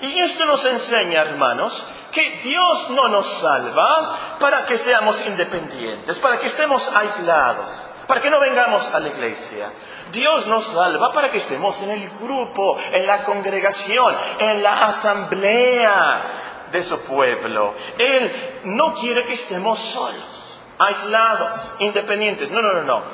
Y 0.00 0.20
esto 0.20 0.46
nos 0.46 0.64
enseña, 0.64 1.22
hermanos, 1.22 1.84
que 2.12 2.40
Dios 2.42 2.90
no 2.90 3.08
nos 3.08 3.26
salva 3.40 4.38
para 4.38 4.64
que 4.64 4.78
seamos 4.78 5.26
independientes, 5.26 6.18
para 6.20 6.38
que 6.38 6.46
estemos 6.46 6.94
aislados, 6.94 7.87
para 8.08 8.22
que 8.22 8.30
no 8.30 8.40
vengamos 8.40 8.92
a 8.92 8.98
la 8.98 9.08
iglesia. 9.08 9.70
Dios 10.10 10.46
nos 10.46 10.64
salva 10.64 11.12
para 11.12 11.30
que 11.30 11.36
estemos 11.36 11.82
en 11.82 11.90
el 11.90 12.10
grupo, 12.18 12.78
en 12.90 13.06
la 13.06 13.22
congregación, 13.22 14.16
en 14.38 14.62
la 14.62 14.86
asamblea 14.86 16.66
de 16.72 16.82
su 16.82 17.00
pueblo. 17.02 17.74
Él 17.98 18.60
no 18.64 18.94
quiere 18.94 19.24
que 19.24 19.34
estemos 19.34 19.78
solos, 19.78 20.58
aislados, 20.78 21.74
independientes. 21.80 22.50
No, 22.50 22.62
no, 22.62 22.72
no, 22.72 22.82
no. 22.82 23.04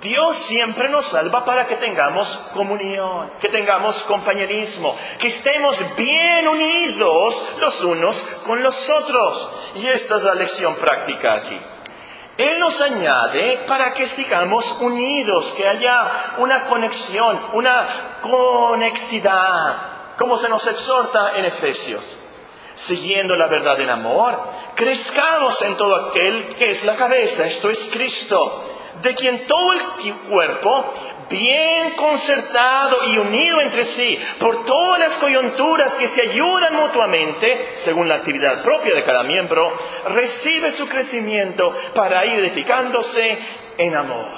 Dios 0.00 0.36
siempre 0.36 0.88
nos 0.88 1.04
salva 1.04 1.44
para 1.44 1.66
que 1.68 1.76
tengamos 1.76 2.36
comunión, 2.52 3.30
que 3.40 3.48
tengamos 3.48 4.02
compañerismo, 4.02 4.94
que 5.20 5.28
estemos 5.28 5.78
bien 5.96 6.48
unidos 6.48 7.54
los 7.60 7.82
unos 7.84 8.20
con 8.44 8.64
los 8.64 8.90
otros. 8.90 9.52
Y 9.76 9.86
esta 9.86 10.16
es 10.16 10.24
la 10.24 10.34
lección 10.34 10.74
práctica 10.74 11.34
aquí. 11.34 11.58
Él 12.36 12.58
nos 12.58 12.80
añade 12.80 13.60
para 13.66 13.92
que 13.94 14.06
sigamos 14.06 14.72
unidos, 14.80 15.52
que 15.56 15.68
haya 15.68 16.34
una 16.38 16.64
conexión, 16.64 17.38
una 17.52 18.18
conexidad, 18.20 20.16
como 20.18 20.36
se 20.36 20.48
nos 20.48 20.66
exhorta 20.66 21.36
en 21.36 21.44
Efesios. 21.44 22.16
Siguiendo 22.74 23.36
la 23.36 23.46
verdad 23.46 23.80
en 23.80 23.88
amor, 23.88 24.36
crezcamos 24.74 25.62
en 25.62 25.76
todo 25.76 26.08
aquel 26.08 26.56
que 26.56 26.70
es 26.70 26.84
la 26.84 26.96
cabeza, 26.96 27.44
esto 27.44 27.70
es 27.70 27.88
Cristo 27.92 28.73
de 29.02 29.14
quien 29.14 29.46
todo 29.46 29.72
el 29.72 29.80
cuerpo, 30.28 30.94
bien 31.28 31.94
concertado 31.96 33.08
y 33.08 33.18
unido 33.18 33.60
entre 33.60 33.84
sí, 33.84 34.18
por 34.38 34.64
todas 34.64 34.98
las 34.98 35.16
coyunturas 35.16 35.94
que 35.94 36.08
se 36.08 36.22
ayudan 36.22 36.74
mutuamente, 36.74 37.72
según 37.74 38.08
la 38.08 38.16
actividad 38.16 38.62
propia 38.62 38.94
de 38.94 39.04
cada 39.04 39.22
miembro, 39.22 39.76
recibe 40.08 40.70
su 40.70 40.88
crecimiento 40.88 41.74
para 41.94 42.24
ir 42.26 42.40
edificándose 42.40 43.38
en 43.78 43.96
amor. 43.96 44.28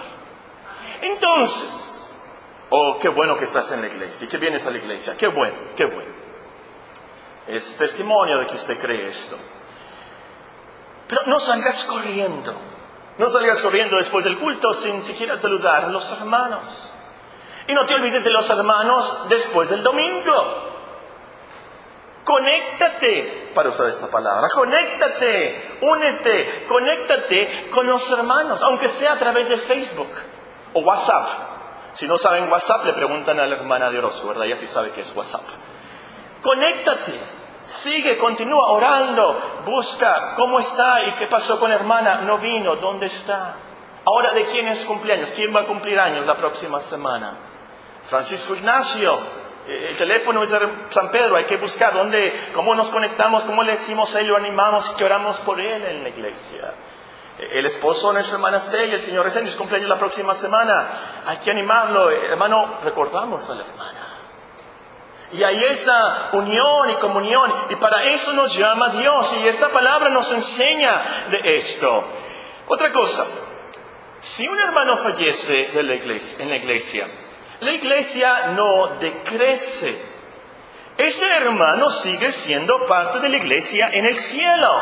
Entonces, 1.03 2.17
oh, 2.71 2.99
qué 3.01 3.09
bueno 3.09 3.37
que 3.37 3.45
estás 3.45 3.71
en 3.73 3.83
la 3.83 3.89
iglesia, 3.89 4.29
que 4.29 4.39
vienes 4.39 4.67
a 4.67 4.71
la 4.71 4.79
iglesia, 4.79 5.15
qué 5.17 5.29
bueno, 5.29 5.57
qué 5.77 5.85
bueno. 5.85 6.17
Es 7.47 7.77
testimonio 7.77 8.41
de 8.41 8.47
que 8.47 8.57
usted 8.57 8.79
cree 8.81 9.09
esto. 9.09 9.39
Pero 11.07 11.23
no 11.27 11.39
salgas 11.39 11.85
corriendo 11.85 12.76
no 13.19 13.31
salgas 13.31 13.63
corriendo 13.63 13.97
después 13.97 14.25
del 14.25 14.39
culto 14.39 14.75
sin 14.75 15.03
siquiera 15.03 15.39
saludar 15.39 15.85
a 15.85 15.89
los 15.89 16.11
hermanos. 16.13 16.93
Y 17.69 17.73
no 17.73 17.87
te 17.87 17.95
olvides 17.95 18.23
de 18.23 18.31
los 18.31 18.49
hermanos 18.51 19.27
después 19.29 19.69
del 19.69 19.83
domingo. 19.83 20.67
Conéctate, 22.25 23.53
para 23.55 23.69
usar 23.69 23.87
esta 23.87 24.09
palabra, 24.09 24.49
conéctate, 24.53 25.79
únete, 25.81 26.67
conéctate 26.69 27.69
con 27.71 27.87
los 27.87 28.11
hermanos, 28.11 28.63
aunque 28.63 28.89
sea 28.89 29.13
a 29.13 29.17
través 29.17 29.49
de 29.49 29.57
Facebook 29.57 30.11
o 30.73 30.81
WhatsApp. 30.81 31.27
Si 31.93 32.07
no 32.07 32.19
saben 32.19 32.51
WhatsApp, 32.51 32.85
le 32.85 32.93
preguntan 32.93 33.39
a 33.39 33.47
la 33.47 33.57
hermana 33.57 33.91
de 33.91 33.99
Orozco, 33.99 34.29
¿verdad? 34.29 34.45
Ya 34.45 34.57
sí 34.57 34.67
sabe 34.67 34.91
qué 34.91 35.01
es 35.01 35.15
WhatsApp. 35.15 35.45
Conéctate, 36.43 37.19
Sigue, 37.61 38.19
continúa 38.19 38.71
orando, 38.71 39.63
busca 39.65 40.35
cómo 40.37 40.61
está 40.61 41.03
y 41.05 41.13
qué 41.13 41.27
pasó 41.27 41.59
con 41.59 41.73
hermana, 41.73 42.23
no 42.23 42.39
vino, 42.39 42.77
¿dónde 42.77 43.07
está? 43.07 43.55
Ahora, 44.05 44.33
¿de 44.33 44.45
quién 44.47 44.69
es 44.69 44.85
cumpleaños? 44.85 45.31
¿Quién 45.35 45.55
va 45.55 45.63
a 45.63 45.65
cumplir 45.65 45.99
años 45.99 46.25
la 46.27 46.37
próxima 46.37 46.81
semana? 46.81 47.35
Francisco 48.07 48.55
Ignacio, 48.55 49.19
eh, 49.67 49.89
el 49.91 49.97
teléfono 49.97 50.45
es 50.45 50.51
de 50.51 50.59
San 50.91 51.11
Pedro, 51.11 51.35
hay 51.35 51.45
que 51.45 51.57
buscar 51.57 51.93
dónde, 51.93 52.51
cómo 52.55 52.75
nos 52.77 52.89
conectamos, 52.89 53.43
cómo 53.43 53.65
le 53.65 53.73
decimos 53.73 54.15
a 54.15 54.21
él, 54.21 54.29
lo 54.29 54.37
animamos, 54.37 54.91
que 54.91 55.05
oramos 55.05 55.41
por 55.41 55.61
él 55.61 55.85
en 55.85 56.05
la 56.05 56.09
iglesia. 56.09 56.73
El 57.39 57.67
esposo 57.67 58.09
de 58.09 58.15
nuestra 58.15 58.37
hermana 58.37 58.61
Celia, 58.61 58.95
el 58.95 59.01
señor 59.01 59.27
es 59.27 59.57
cumpleaños 59.57 59.91
la 59.91 59.99
próxima 59.99 60.35
semana. 60.35 61.23
Hay 61.27 61.37
que 61.39 61.51
animarlo, 61.51 62.11
hermano, 62.11 62.81
recordamos 62.83 63.51
a 63.51 63.55
la 63.55 63.63
hermana. 63.63 63.96
Y 65.33 65.43
hay 65.43 65.65
esa 65.65 66.31
unión 66.33 66.91
y 66.91 66.95
comunión. 66.97 67.53
Y 67.71 67.77
para 67.77 68.05
eso 68.05 68.33
nos 68.33 68.57
llama 68.57 68.91
Dios. 68.91 69.35
Y 69.43 69.49
esta 69.49 69.69
palabra 69.69 70.09
nos 70.09 70.31
enseña 70.33 71.01
de 71.31 71.57
esto. 71.57 72.05
Otra 72.69 72.93
cosa. 72.93 73.27
Si 74.21 74.49
un 74.49 74.59
hermano 74.59 74.97
fallece 74.97 75.79
en 75.79 75.87
la 75.87 76.57
iglesia, 76.57 77.07
la 77.61 77.73
iglesia 77.73 78.49
no 78.49 78.99
decrece. 78.99 79.97
Ese 80.97 81.37
hermano 81.37 81.91
sigue 81.91 82.33
siendo 82.33 82.87
parte 82.87 83.21
de 83.21 83.29
la 83.29 83.37
iglesia 83.37 83.89
en 83.93 84.07
el 84.07 84.17
cielo. 84.17 84.73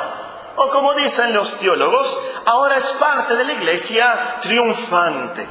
O 0.57 0.71
como 0.71 0.95
dicen 0.95 1.35
los 1.35 1.59
teólogos, 1.59 2.17
ahora 2.47 2.77
es 2.77 2.87
parte 2.93 3.35
de 3.35 3.45
la 3.45 3.53
iglesia 3.55 4.37
triunfante. 4.41 5.47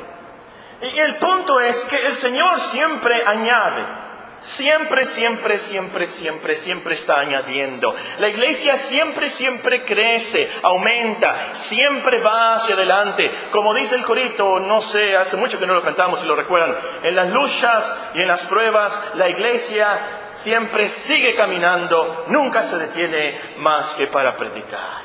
Y 0.81 0.99
el 0.99 1.15
punto 1.15 1.59
es 1.59 1.83
que 1.85 2.05
el 2.05 2.13
Señor 2.13 2.59
siempre 2.59 3.21
añade 3.25 4.02
Siempre, 4.43 5.05
siempre, 5.05 5.57
siempre, 5.57 6.05
siempre, 6.05 6.55
siempre 6.57 6.95
está 6.95 7.21
añadiendo. 7.21 7.95
La 8.19 8.27
iglesia 8.27 8.75
siempre, 8.75 9.29
siempre 9.29 9.85
crece, 9.85 10.49
aumenta, 10.61 11.55
siempre 11.55 12.21
va 12.21 12.55
hacia 12.55 12.75
adelante. 12.75 13.31
Como 13.51 13.73
dice 13.73 13.95
el 13.95 14.03
corito, 14.03 14.59
no 14.59 14.81
sé, 14.81 15.15
hace 15.15 15.37
mucho 15.37 15.59
que 15.59 15.65
no 15.65 15.73
lo 15.73 15.81
cantamos, 15.81 16.19
si 16.19 16.27
lo 16.27 16.35
recuerdan, 16.35 16.75
en 17.03 17.15
las 17.15 17.29
luchas 17.29 18.11
y 18.15 18.21
en 18.21 18.27
las 18.27 18.43
pruebas, 18.43 19.13
la 19.15 19.29
iglesia 19.29 20.27
siempre 20.31 20.89
sigue 20.89 21.35
caminando, 21.35 22.25
nunca 22.27 22.63
se 22.63 22.77
detiene 22.77 23.39
más 23.59 23.93
que 23.93 24.07
para 24.07 24.35
predicar. 24.35 25.03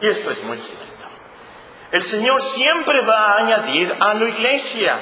Y 0.00 0.08
esto 0.08 0.30
es 0.30 0.42
muy 0.44 0.56
cierto. 0.56 0.90
El 1.92 2.02
Señor 2.02 2.40
siempre 2.40 3.04
va 3.04 3.32
a 3.32 3.38
añadir 3.38 3.94
a 4.00 4.14
la 4.14 4.26
iglesia 4.26 4.96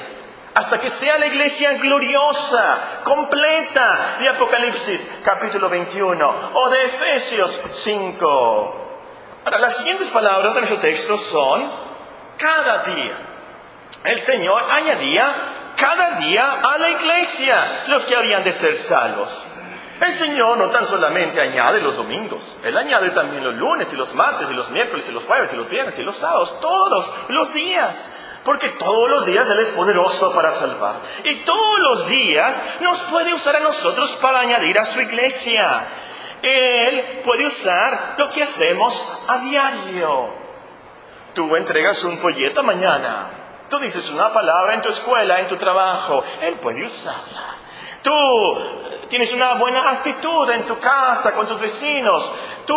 hasta 0.59 0.77
que 0.81 0.89
sea 0.89 1.17
la 1.17 1.27
iglesia 1.27 1.75
gloriosa, 1.75 2.99
completa 3.05 4.17
de 4.19 4.27
Apocalipsis 4.27 5.21
capítulo 5.23 5.69
21 5.69 6.51
o 6.53 6.69
de 6.69 6.83
Efesios 6.83 7.61
5. 7.71 8.87
Ahora, 9.45 9.59
las 9.59 9.77
siguientes 9.77 10.09
palabras 10.09 10.53
de 10.53 10.59
nuestro 10.59 10.81
texto 10.81 11.15
son 11.15 11.71
cada 12.37 12.83
día. 12.83 13.13
El 14.03 14.17
Señor 14.17 14.69
añadía 14.69 15.33
cada 15.77 16.17
día 16.17 16.59
a 16.61 16.77
la 16.77 16.89
iglesia 16.89 17.85
los 17.87 18.03
que 18.05 18.17
habían 18.17 18.43
de 18.43 18.51
ser 18.51 18.75
salvos. 18.75 19.45
El 20.01 20.11
Señor 20.11 20.57
no 20.57 20.71
tan 20.71 20.85
solamente 20.85 21.39
añade 21.39 21.79
los 21.79 21.95
domingos, 21.95 22.59
Él 22.65 22.75
añade 22.75 23.11
también 23.11 23.45
los 23.45 23.55
lunes 23.55 23.93
y 23.93 23.95
los 23.95 24.13
martes 24.13 24.51
y 24.51 24.53
los 24.53 24.69
miércoles 24.71 25.07
y 25.07 25.13
los 25.13 25.23
jueves 25.23 25.53
y 25.53 25.55
los 25.55 25.69
viernes 25.69 25.97
y 25.99 26.03
los 26.03 26.17
sábados, 26.17 26.59
todos 26.59 27.13
los 27.29 27.53
días. 27.53 28.11
Porque 28.49 28.69
todos 28.69 29.07
los 29.11 29.27
días 29.27 29.47
Él 29.51 29.59
es 29.59 29.69
poderoso 29.69 30.33
para 30.33 30.49
salvar. 30.49 31.01
Y 31.23 31.35
todos 31.41 31.79
los 31.81 32.07
días 32.07 32.79
nos 32.81 32.99
puede 33.01 33.31
usar 33.31 33.57
a 33.57 33.59
nosotros 33.59 34.13
para 34.13 34.39
añadir 34.39 34.79
a 34.79 34.85
su 34.85 34.99
iglesia. 34.99 35.87
Él 36.41 37.21
puede 37.23 37.45
usar 37.45 38.15
lo 38.17 38.27
que 38.31 38.41
hacemos 38.41 39.23
a 39.27 39.37
diario. 39.37 40.29
Tú 41.35 41.55
entregas 41.55 42.03
un 42.05 42.17
folleto 42.17 42.63
mañana. 42.63 43.27
Tú 43.69 43.77
dices 43.77 44.09
una 44.09 44.33
palabra 44.33 44.73
en 44.73 44.81
tu 44.81 44.89
escuela, 44.89 45.41
en 45.41 45.47
tu 45.47 45.55
trabajo. 45.55 46.23
Él 46.41 46.55
puede 46.55 46.83
usarla. 46.83 47.55
Tú 48.01 48.11
tienes 49.09 49.31
una 49.31 49.53
buena 49.59 49.91
actitud 49.91 50.49
en 50.49 50.65
tu 50.65 50.79
casa, 50.79 51.35
con 51.35 51.45
tus 51.45 51.61
vecinos. 51.61 52.33
Tú 52.65 52.75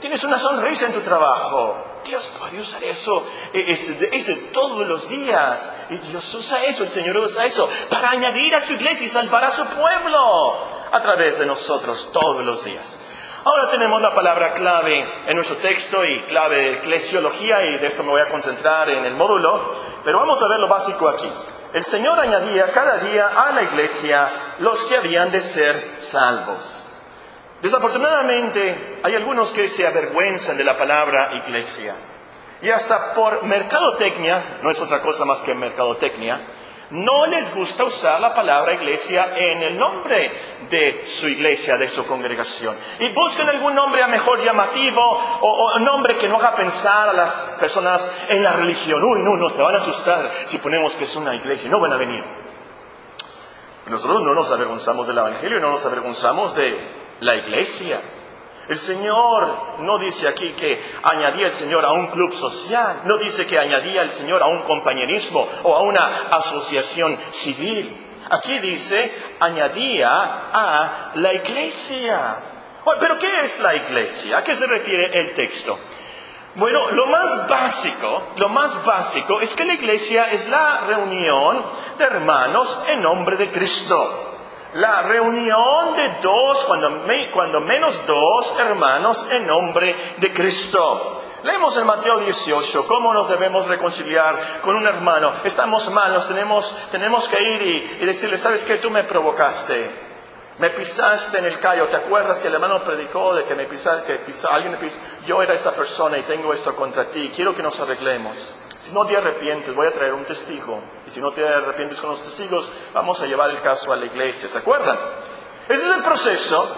tienes 0.00 0.24
una 0.24 0.38
sonrisa 0.38 0.86
en 0.86 0.94
tu 0.94 1.02
trabajo. 1.02 1.89
Dios 2.04 2.32
puede 2.38 2.60
usar 2.60 2.82
eso 2.84 3.26
es, 3.52 4.52
todos 4.52 4.86
los 4.86 5.08
días. 5.08 5.70
Y 5.90 5.96
Dios 5.96 6.34
usa 6.34 6.64
eso, 6.64 6.84
el 6.84 6.90
Señor 6.90 7.16
usa 7.18 7.44
eso 7.44 7.68
para 7.88 8.10
añadir 8.10 8.54
a 8.54 8.60
su 8.60 8.74
iglesia 8.74 9.06
y 9.06 9.08
salvar 9.08 9.44
a 9.44 9.50
su 9.50 9.64
pueblo 9.66 10.54
a 10.92 11.02
través 11.02 11.38
de 11.38 11.46
nosotros 11.46 12.10
todos 12.12 12.44
los 12.44 12.64
días. 12.64 12.98
Ahora 13.44 13.70
tenemos 13.70 14.02
la 14.02 14.14
palabra 14.14 14.52
clave 14.52 15.08
en 15.26 15.34
nuestro 15.34 15.56
texto 15.56 16.04
y 16.04 16.20
clave 16.22 16.56
de 16.56 16.72
eclesiología 16.74 17.64
y 17.64 17.78
de 17.78 17.86
esto 17.86 18.02
me 18.02 18.10
voy 18.10 18.20
a 18.20 18.28
concentrar 18.28 18.90
en 18.90 19.04
el 19.06 19.14
módulo, 19.14 19.76
pero 20.04 20.18
vamos 20.18 20.42
a 20.42 20.48
ver 20.48 20.60
lo 20.60 20.68
básico 20.68 21.08
aquí. 21.08 21.30
El 21.72 21.84
Señor 21.84 22.18
añadía 22.20 22.70
cada 22.72 22.98
día 22.98 23.28
a 23.28 23.52
la 23.52 23.62
iglesia 23.62 24.28
los 24.58 24.84
que 24.84 24.96
habían 24.96 25.30
de 25.30 25.40
ser 25.40 25.96
salvos. 25.98 26.79
Desafortunadamente 27.62 29.00
hay 29.02 29.14
algunos 29.14 29.52
que 29.52 29.68
se 29.68 29.86
avergüenzan 29.86 30.56
de 30.56 30.64
la 30.64 30.78
palabra 30.78 31.34
iglesia 31.44 31.94
y 32.62 32.70
hasta 32.70 33.14
por 33.14 33.42
mercadotecnia, 33.44 34.60
no 34.62 34.70
es 34.70 34.80
otra 34.80 35.00
cosa 35.00 35.24
más 35.24 35.42
que 35.42 35.54
mercadotecnia, 35.54 36.40
no 36.90 37.26
les 37.26 37.54
gusta 37.54 37.84
usar 37.84 38.20
la 38.20 38.34
palabra 38.34 38.74
iglesia 38.74 39.36
en 39.36 39.62
el 39.62 39.78
nombre 39.78 40.32
de 40.68 41.04
su 41.04 41.28
iglesia, 41.28 41.76
de 41.76 41.86
su 41.86 42.04
congregación. 42.04 42.76
Y 42.98 43.10
buscan 43.12 43.48
algún 43.48 43.74
nombre 43.74 44.02
a 44.02 44.08
mejor 44.08 44.40
llamativo 44.40 45.00
o, 45.40 45.76
un 45.76 45.84
nombre 45.84 46.16
que 46.16 46.28
no 46.28 46.36
haga 46.36 46.56
pensar 46.56 47.08
a 47.08 47.12
las 47.12 47.56
personas 47.60 48.26
en 48.28 48.42
la 48.42 48.54
religión. 48.54 49.02
Uy, 49.04 49.22
no, 49.22 49.36
no, 49.36 49.48
se 49.48 49.62
van 49.62 49.74
a 49.74 49.78
asustar 49.78 50.30
si 50.46 50.58
ponemos 50.58 50.96
que 50.96 51.04
es 51.04 51.14
una 51.14 51.34
iglesia, 51.34 51.70
no 51.70 51.78
van 51.78 51.92
a 51.92 51.96
venir. 51.96 52.24
Nosotros 53.86 54.22
no 54.22 54.34
nos 54.34 54.50
avergonzamos 54.50 55.06
del 55.06 55.18
Evangelio, 55.18 55.60
no 55.60 55.70
nos 55.70 55.84
avergonzamos 55.84 56.54
de 56.56 56.99
la 57.20 57.36
iglesia. 57.36 58.00
El 58.68 58.78
Señor 58.78 59.80
no 59.80 59.98
dice 59.98 60.28
aquí 60.28 60.52
que 60.52 60.80
añadía 61.02 61.46
el 61.46 61.52
Señor 61.52 61.84
a 61.84 61.92
un 61.92 62.08
club 62.08 62.32
social, 62.32 63.00
no 63.04 63.18
dice 63.18 63.46
que 63.46 63.58
añadía 63.58 64.02
el 64.02 64.10
Señor 64.10 64.42
a 64.42 64.46
un 64.46 64.62
compañerismo 64.62 65.46
o 65.64 65.74
a 65.74 65.80
una 65.80 66.28
asociación 66.28 67.18
civil. 67.30 68.06
Aquí 68.30 68.58
dice 68.60 69.12
añadía 69.40 70.08
a 70.08 71.12
la 71.16 71.34
iglesia. 71.34 72.36
Pero 73.00 73.18
¿qué 73.18 73.40
es 73.40 73.60
la 73.60 73.74
iglesia? 73.74 74.38
¿A 74.38 74.44
qué 74.44 74.54
se 74.54 74.66
refiere 74.66 75.18
el 75.18 75.34
texto? 75.34 75.76
Bueno, 76.54 76.90
lo 76.92 77.06
más 77.06 77.48
básico, 77.48 78.22
lo 78.36 78.48
más 78.48 78.84
básico 78.84 79.40
es 79.40 79.54
que 79.54 79.64
la 79.64 79.74
iglesia 79.74 80.30
es 80.30 80.48
la 80.48 80.80
reunión 80.86 81.64
de 81.98 82.04
hermanos 82.04 82.84
en 82.88 83.02
nombre 83.02 83.36
de 83.36 83.50
Cristo 83.50 84.29
la 84.74 85.02
reunión 85.02 85.96
de 85.96 86.20
dos, 86.22 86.64
cuando, 86.64 87.60
menos 87.60 88.06
dos 88.06 88.56
hermanos 88.58 89.28
en 89.30 89.46
nombre 89.46 89.96
de 90.18 90.32
Cristo. 90.32 91.22
Leemos 91.42 91.76
en 91.78 91.86
Mateo 91.86 92.18
18 92.18 92.86
cómo 92.86 93.14
nos 93.14 93.28
debemos 93.28 93.66
reconciliar 93.66 94.60
con 94.62 94.76
un 94.76 94.86
hermano. 94.86 95.32
Estamos 95.42 95.90
mal, 95.90 96.12
nos 96.12 96.28
tenemos, 96.28 97.28
que 97.28 97.42
ir 97.42 97.62
y, 98.00 98.06
decirle, 98.06 98.36
¿sabes 98.36 98.64
qué? 98.64 98.76
Tú 98.76 98.90
me 98.90 99.04
provocaste. 99.04 100.08
Me 100.58 100.70
pisaste 100.70 101.38
en 101.38 101.46
el 101.46 101.58
callo. 101.58 101.86
¿Te 101.88 101.96
acuerdas 101.96 102.38
que 102.38 102.48
el 102.48 102.54
hermano 102.54 102.84
predicó 102.84 103.34
de 103.34 103.46
que 103.46 103.54
me 103.54 103.64
pisaste, 103.64 104.18
que 104.18 104.32
alguien 104.50 104.72
me 104.72 104.78
pisó? 104.78 104.96
Yo 105.26 105.42
era 105.42 105.54
esta 105.54 105.70
persona 105.70 106.18
y 106.18 106.22
tengo 106.22 106.52
esto 106.52 106.76
contra 106.76 107.06
ti. 107.06 107.32
Quiero 107.34 107.54
que 107.54 107.62
nos 107.62 107.80
arreglemos. 107.80 108.69
Si 108.90 108.96
no 108.96 109.06
te 109.06 109.16
arrepientes, 109.16 109.72
voy 109.72 109.86
a 109.86 109.92
traer 109.92 110.12
un 110.14 110.24
testigo. 110.24 110.80
Y 111.06 111.10
si 111.10 111.20
no 111.20 111.30
te 111.30 111.46
arrepientes 111.46 112.00
con 112.00 112.10
los 112.10 112.24
testigos, 112.24 112.72
vamos 112.92 113.20
a 113.20 113.26
llevar 113.26 113.48
el 113.50 113.62
caso 113.62 113.92
a 113.92 113.96
la 113.96 114.04
iglesia. 114.04 114.48
¿Se 114.48 114.58
acuerdan? 114.58 114.98
Ese 115.68 115.90
es 115.90 115.96
el 115.96 116.02
proceso. 116.02 116.76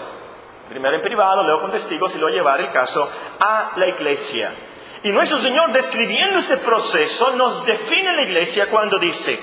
Primero 0.69 0.95
en 0.95 1.01
privado, 1.01 1.43
luego 1.43 1.63
con 1.63 1.71
testigos 1.71 2.15
y 2.15 2.19
luego 2.19 2.37
llevar 2.37 2.61
el 2.61 2.71
caso 2.71 3.11
a 3.41 3.73
la 3.77 3.87
iglesia. 3.87 4.53
Y 5.03 5.09
nuestro 5.09 5.39
Señor, 5.39 5.73
describiendo 5.73 6.39
este 6.39 6.59
proceso, 6.59 7.31
nos 7.35 7.65
define 7.65 8.15
la 8.15 8.25
iglesia 8.25 8.69
cuando 8.69 8.99
dice, 8.99 9.41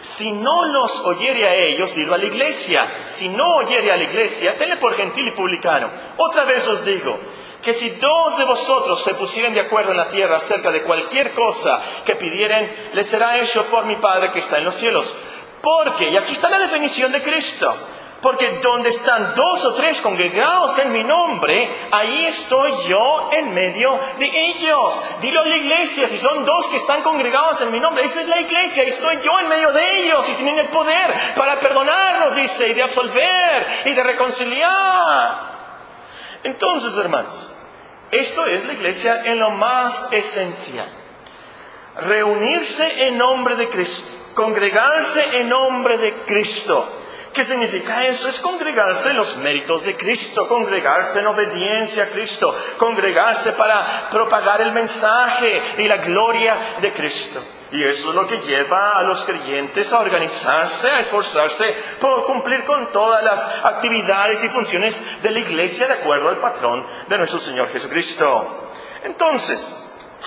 si 0.00 0.32
no 0.32 0.64
los 0.64 1.04
oyere 1.04 1.46
a 1.46 1.54
ellos, 1.54 1.94
dilo 1.94 2.14
a 2.14 2.18
la 2.18 2.26
iglesia. 2.26 2.84
Si 3.04 3.28
no 3.28 3.58
oyere 3.58 3.92
a 3.92 3.96
la 3.96 4.02
iglesia, 4.02 4.58
tenle 4.58 4.78
por 4.78 4.96
gentil 4.96 5.28
y 5.28 5.36
publicano. 5.36 5.88
Otra 6.16 6.44
vez 6.46 6.66
os 6.66 6.84
digo, 6.84 7.16
que 7.62 7.72
si 7.72 7.90
dos 7.90 8.38
de 8.38 8.44
vosotros 8.44 9.02
se 9.02 9.14
pusieran 9.14 9.54
de 9.54 9.60
acuerdo 9.60 9.90
en 9.90 9.96
la 9.96 10.08
tierra 10.08 10.36
acerca 10.36 10.70
de 10.70 10.82
cualquier 10.82 11.34
cosa 11.34 11.80
que 12.04 12.16
pidieren, 12.16 12.90
les 12.94 13.06
será 13.06 13.38
hecho 13.38 13.66
por 13.66 13.84
mi 13.84 13.96
Padre 13.96 14.30
que 14.32 14.38
está 14.38 14.58
en 14.58 14.64
los 14.64 14.76
cielos. 14.76 15.14
Porque, 15.60 16.08
y 16.10 16.16
aquí 16.16 16.32
está 16.32 16.48
la 16.48 16.60
definición 16.60 17.10
de 17.10 17.20
Cristo, 17.20 17.74
porque 18.22 18.60
donde 18.62 18.90
están 18.90 19.34
dos 19.34 19.64
o 19.64 19.74
tres 19.74 20.00
congregados 20.00 20.78
en 20.78 20.92
mi 20.92 21.02
nombre, 21.02 21.68
ahí 21.90 22.26
estoy 22.26 22.72
yo 22.86 23.30
en 23.32 23.52
medio 23.52 23.98
de 24.18 24.46
ellos. 24.46 25.02
Dilo 25.20 25.40
a 25.40 25.46
la 25.46 25.56
iglesia, 25.56 26.06
si 26.06 26.18
son 26.18 26.44
dos 26.44 26.68
que 26.68 26.76
están 26.76 27.02
congregados 27.02 27.60
en 27.60 27.72
mi 27.72 27.80
nombre, 27.80 28.04
esa 28.04 28.20
es 28.20 28.28
la 28.28 28.40
iglesia, 28.40 28.84
y 28.84 28.88
estoy 28.88 29.20
yo 29.20 29.38
en 29.40 29.48
medio 29.48 29.72
de 29.72 30.04
ellos 30.04 30.28
y 30.28 30.34
tienen 30.34 30.60
el 30.60 30.68
poder 30.68 31.12
para 31.36 31.58
perdonarnos, 31.58 32.36
dice, 32.36 32.68
y 32.68 32.74
de 32.74 32.84
absolver 32.84 33.66
y 33.84 33.94
de 33.94 34.02
reconciliar. 34.04 35.57
Entonces, 36.44 36.96
hermanos, 36.96 37.52
esto 38.10 38.46
es 38.46 38.64
la 38.64 38.72
iglesia 38.72 39.24
en 39.24 39.38
lo 39.38 39.50
más 39.50 40.12
esencial. 40.12 40.86
Reunirse 41.96 43.08
en 43.08 43.18
nombre 43.18 43.56
de 43.56 43.68
Cristo, 43.68 44.32
congregarse 44.34 45.40
en 45.40 45.48
nombre 45.48 45.98
de 45.98 46.24
Cristo. 46.24 46.86
¿Qué 47.38 47.44
significa 47.44 48.04
eso? 48.04 48.28
Es 48.28 48.40
congregarse 48.40 49.10
en 49.10 49.16
los 49.16 49.36
méritos 49.36 49.84
de 49.84 49.94
Cristo, 49.94 50.48
congregarse 50.48 51.20
en 51.20 51.28
obediencia 51.28 52.02
a 52.02 52.08
Cristo, 52.08 52.52
congregarse 52.76 53.52
para 53.52 54.10
propagar 54.10 54.60
el 54.60 54.72
mensaje 54.72 55.62
y 55.78 55.86
la 55.86 55.98
gloria 55.98 56.58
de 56.80 56.92
Cristo. 56.92 57.40
Y 57.70 57.84
eso 57.84 58.08
es 58.08 58.14
lo 58.16 58.26
que 58.26 58.38
lleva 58.38 58.98
a 58.98 59.04
los 59.04 59.22
creyentes 59.22 59.92
a 59.92 60.00
organizarse, 60.00 60.90
a 60.90 60.98
esforzarse 60.98 61.72
por 62.00 62.24
cumplir 62.24 62.64
con 62.64 62.90
todas 62.90 63.22
las 63.22 63.46
actividades 63.62 64.42
y 64.42 64.48
funciones 64.48 65.22
de 65.22 65.30
la 65.30 65.38
iglesia 65.38 65.86
de 65.86 65.94
acuerdo 65.94 66.30
al 66.30 66.38
patrón 66.38 66.84
de 67.06 67.18
nuestro 67.18 67.38
Señor 67.38 67.68
Jesucristo. 67.68 68.72
Entonces, 69.04 69.76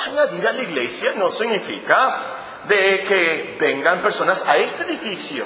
añadir 0.08 0.48
a 0.48 0.54
la 0.54 0.64
iglesia 0.64 1.12
no 1.18 1.30
significa 1.30 2.62
de 2.70 3.04
que 3.06 3.58
vengan 3.60 4.02
personas 4.02 4.48
a 4.48 4.56
este 4.56 4.84
edificio. 4.84 5.46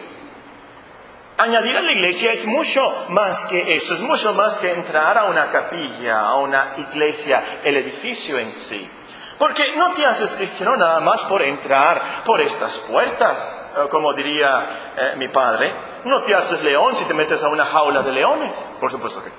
Añadir 1.37 1.75
a 1.75 1.81
la 1.81 1.91
iglesia 1.91 2.31
es 2.31 2.47
mucho 2.47 3.07
más 3.09 3.45
que 3.47 3.75
eso, 3.75 3.95
es 3.95 3.99
mucho 3.99 4.33
más 4.33 4.57
que 4.59 4.71
entrar 4.71 5.17
a 5.17 5.25
una 5.25 5.51
capilla, 5.51 6.21
a 6.21 6.35
una 6.35 6.75
iglesia, 6.77 7.59
el 7.61 7.75
edificio 7.75 8.39
en 8.39 8.53
sí. 8.53 8.89
Porque 9.37 9.75
no 9.75 9.93
te 9.93 10.05
haces 10.05 10.31
cristiano 10.31 10.77
nada 10.77 11.01
más 11.01 11.23
por 11.23 11.41
entrar 11.41 12.01
por 12.23 12.39
estas 12.39 12.77
puertas, 12.77 13.69
eh, 13.75 13.89
como 13.89 14.13
diría 14.13 14.93
eh, 14.95 15.13
mi 15.17 15.27
padre. 15.27 15.73
No 16.05 16.21
te 16.21 16.33
haces 16.33 16.63
león 16.63 16.95
si 16.95 17.03
te 17.03 17.13
metes 17.13 17.43
a 17.43 17.49
una 17.49 17.65
jaula 17.65 18.01
de 18.01 18.13
leones, 18.13 18.73
por 18.79 18.89
supuesto 18.89 19.21
que 19.21 19.29
no. 19.29 19.35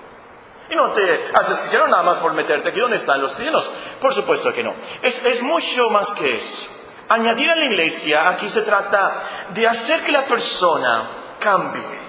Y 0.69 0.75
no 0.75 0.93
te 0.93 1.31
haces 1.33 1.61
cristiano 1.61 1.87
nada 1.87 2.03
más 2.03 2.19
por 2.19 2.35
meterte 2.35 2.69
aquí 2.69 2.81
donde 2.81 2.99
están 2.99 3.23
los 3.23 3.33
cristianos, 3.33 3.73
por 4.03 4.13
supuesto 4.13 4.53
que 4.53 4.63
no. 4.63 4.75
Es 5.01 5.43
mucho 5.43 5.89
más 5.89 6.13
que 6.13 6.37
eso. 6.37 6.69
Añadir 7.09 7.49
a 7.49 7.57
la 7.57 7.65
iglesia, 7.65 8.29
aquí 8.29 8.51
se 8.51 8.63
trata 8.63 9.23
de 9.55 9.67
hacer 9.67 10.05
que 10.05 10.13
la 10.13 10.23
persona 10.23 11.25
cambie 11.39 12.07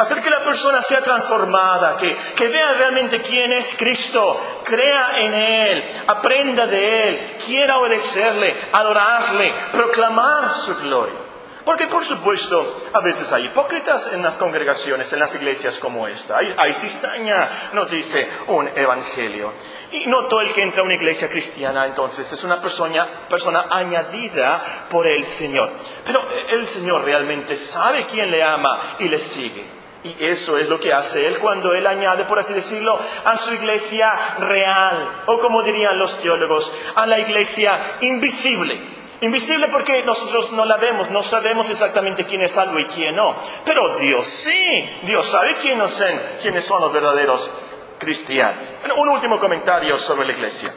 hacer 0.00 0.22
que 0.22 0.30
la 0.30 0.42
persona 0.42 0.80
sea 0.80 1.02
transformada, 1.02 1.96
que, 1.98 2.16
que 2.34 2.48
vea 2.48 2.72
realmente 2.72 3.20
quién 3.20 3.52
es 3.52 3.76
Cristo, 3.76 4.40
crea 4.64 5.18
en 5.18 5.34
Él, 5.34 6.04
aprenda 6.06 6.66
de 6.66 7.08
Él, 7.08 7.36
quiera 7.44 7.78
obedecerle, 7.78 8.56
adorarle, 8.72 9.52
proclamar 9.72 10.54
su 10.54 10.74
gloria. 10.80 11.29
Porque 11.70 11.86
por 11.86 12.04
supuesto, 12.04 12.88
a 12.92 12.98
veces 12.98 13.32
hay 13.32 13.46
hipócritas 13.46 14.12
en 14.12 14.22
las 14.22 14.38
congregaciones, 14.38 15.12
en 15.12 15.20
las 15.20 15.36
iglesias 15.36 15.78
como 15.78 16.08
esta. 16.08 16.36
Hay, 16.36 16.72
cizaña, 16.72 17.70
nos 17.74 17.88
dice 17.92 18.28
un 18.48 18.66
evangelio. 18.74 19.52
Y 19.92 20.08
no 20.08 20.26
todo 20.26 20.40
el 20.40 20.52
que 20.52 20.64
entra 20.64 20.80
a 20.80 20.84
una 20.84 20.96
iglesia 20.96 21.30
cristiana 21.30 21.86
entonces 21.86 22.32
es 22.32 22.42
una 22.42 22.60
persona, 22.60 23.28
persona 23.28 23.66
añadida 23.70 24.88
por 24.90 25.06
el 25.06 25.22
Señor. 25.22 25.70
Pero 26.04 26.20
el 26.48 26.66
Señor 26.66 27.04
realmente 27.04 27.54
sabe 27.54 28.04
quién 28.04 28.32
le 28.32 28.42
ama 28.42 28.96
y 28.98 29.08
le 29.08 29.20
sigue. 29.20 29.64
Y 30.02 30.24
eso 30.24 30.58
es 30.58 30.68
lo 30.68 30.80
que 30.80 30.92
hace 30.92 31.24
Él 31.24 31.38
cuando 31.38 31.72
Él 31.72 31.86
añade, 31.86 32.24
por 32.24 32.40
así 32.40 32.52
decirlo, 32.52 32.98
a 33.24 33.36
su 33.36 33.54
iglesia 33.54 34.12
real, 34.40 35.22
o 35.26 35.38
como 35.38 35.62
dirían 35.62 36.00
los 36.00 36.20
teólogos, 36.20 36.72
a 36.96 37.06
la 37.06 37.20
iglesia 37.20 37.78
invisible. 38.00 38.98
Invisible 39.22 39.68
porque 39.68 40.02
nosotros 40.02 40.52
no 40.52 40.64
la 40.64 40.78
vemos, 40.78 41.10
no 41.10 41.22
sabemos 41.22 41.68
exactamente 41.68 42.24
quién 42.24 42.42
es 42.42 42.56
algo 42.56 42.78
y 42.78 42.86
quién 42.86 43.16
no. 43.16 43.36
Pero 43.66 43.98
Dios 43.98 44.26
sí, 44.26 45.00
Dios 45.02 45.26
sabe 45.26 45.56
quiénes 45.56 45.92
son, 45.92 46.20
quiénes 46.40 46.64
son 46.64 46.80
los 46.80 46.92
verdaderos 46.92 47.50
cristianos. 47.98 48.70
un 48.96 49.08
último 49.08 49.38
comentario 49.38 49.98
sobre 49.98 50.26
la 50.26 50.32
iglesia. 50.32 50.72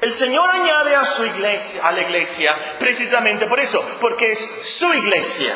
El 0.00 0.10
Señor 0.10 0.50
añade 0.50 0.94
a 0.96 1.04
su 1.04 1.24
iglesia, 1.24 1.86
a 1.86 1.92
la 1.92 2.02
iglesia, 2.02 2.54
precisamente 2.78 3.46
por 3.46 3.60
eso, 3.60 3.82
porque 4.00 4.32
es 4.32 4.40
su 4.60 4.92
iglesia. 4.92 5.54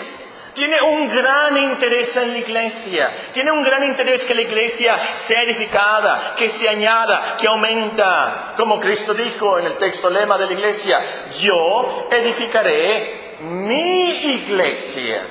Tiene 0.59 0.83
un 0.83 1.07
gran 1.07 1.57
interés 1.57 2.17
en 2.17 2.33
la 2.33 2.39
iglesia, 2.39 3.13
tiene 3.33 3.53
un 3.53 3.63
gran 3.63 3.85
interés 3.85 4.25
que 4.25 4.35
la 4.35 4.43
iglesia 4.43 4.99
sea 5.15 5.43
edificada, 5.43 6.35
que 6.37 6.49
se 6.49 6.69
añada, 6.69 7.37
que 7.39 7.47
aumenta, 7.47 8.55
como 8.57 8.81
Cristo 8.81 9.15
dijo 9.15 9.61
en 9.61 9.67
el 9.67 9.79
texto 9.79 10.11
lema 10.11 10.37
de 10.37 10.47
la 10.47 10.53
iglesia, 10.55 10.99
yo 11.41 12.09
edificaré 12.11 13.37
mi 13.39 14.35
iglesia, 14.35 15.23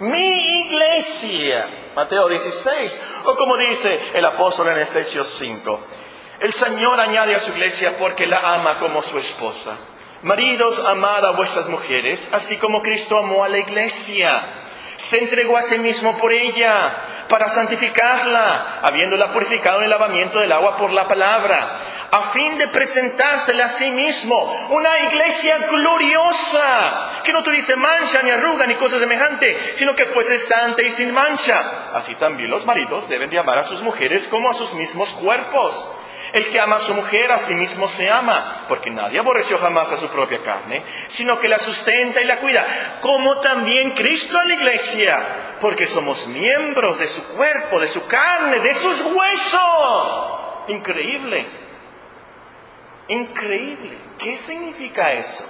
mi 0.00 0.62
iglesia. 0.62 1.92
Mateo 1.94 2.28
16, 2.28 3.00
o 3.26 3.36
como 3.36 3.56
dice 3.56 4.00
el 4.14 4.24
apóstol 4.24 4.66
en 4.66 4.78
Efesios 4.78 5.28
5, 5.28 5.80
el 6.40 6.52
Señor 6.52 6.98
añade 6.98 7.36
a 7.36 7.38
su 7.38 7.52
iglesia 7.52 7.94
porque 8.00 8.26
la 8.26 8.54
ama 8.54 8.80
como 8.80 9.00
su 9.00 9.16
esposa. 9.16 9.78
Maridos, 10.22 10.80
amad 10.80 11.24
a 11.24 11.32
vuestras 11.32 11.68
mujeres, 11.68 12.30
así 12.32 12.58
como 12.58 12.82
Cristo 12.82 13.16
amó 13.18 13.44
a 13.44 13.48
la 13.48 13.58
iglesia 13.58 14.58
se 14.96 15.18
entregó 15.18 15.56
a 15.56 15.62
sí 15.62 15.78
mismo 15.78 16.16
por 16.18 16.32
ella, 16.32 17.26
para 17.28 17.48
santificarla, 17.48 18.80
habiéndola 18.82 19.32
purificado 19.32 19.78
en 19.78 19.84
el 19.84 19.90
lavamiento 19.90 20.38
del 20.38 20.52
agua 20.52 20.76
por 20.76 20.92
la 20.92 21.08
palabra, 21.08 21.80
a 22.10 22.30
fin 22.32 22.58
de 22.58 22.68
presentársela 22.68 23.64
a 23.64 23.68
sí 23.68 23.90
mismo, 23.90 24.36
una 24.70 25.00
iglesia 25.06 25.56
gloriosa, 25.70 27.22
que 27.24 27.32
no 27.32 27.42
tuviese 27.42 27.74
mancha, 27.74 28.22
ni 28.22 28.30
arruga, 28.30 28.66
ni 28.66 28.74
cosa 28.74 28.98
semejante, 28.98 29.58
sino 29.76 29.94
que 29.94 30.06
fuese 30.06 30.38
santa 30.38 30.82
y 30.82 30.90
sin 30.90 31.12
mancha. 31.12 31.90
Así 31.94 32.14
también 32.14 32.50
los 32.50 32.66
maridos 32.66 33.08
deben 33.08 33.30
de 33.30 33.38
amar 33.38 33.58
a 33.58 33.64
sus 33.64 33.80
mujeres 33.80 34.28
como 34.28 34.50
a 34.50 34.54
sus 34.54 34.74
mismos 34.74 35.14
cuerpos. 35.14 35.90
El 36.32 36.48
que 36.48 36.58
ama 36.58 36.76
a 36.76 36.80
su 36.80 36.94
mujer 36.94 37.30
a 37.30 37.38
sí 37.38 37.54
mismo 37.54 37.88
se 37.88 38.08
ama, 38.10 38.64
porque 38.66 38.90
nadie 38.90 39.18
aborreció 39.18 39.58
jamás 39.58 39.92
a 39.92 39.98
su 39.98 40.08
propia 40.08 40.42
carne, 40.42 40.82
sino 41.06 41.38
que 41.38 41.48
la 41.48 41.58
sustenta 41.58 42.22
y 42.22 42.24
la 42.24 42.40
cuida, 42.40 42.66
como 43.02 43.38
también 43.40 43.90
Cristo 43.90 44.38
a 44.38 44.44
la 44.44 44.54
iglesia, 44.54 45.56
porque 45.60 45.84
somos 45.84 46.26
miembros 46.28 46.98
de 46.98 47.06
su 47.06 47.22
cuerpo, 47.34 47.80
de 47.80 47.88
su 47.88 48.06
carne, 48.06 48.60
de 48.60 48.72
sus 48.72 49.02
huesos. 49.02 50.28
Increíble, 50.68 51.46
increíble. 53.08 53.98
¿Qué 54.18 54.38
significa 54.38 55.12
eso? 55.12 55.44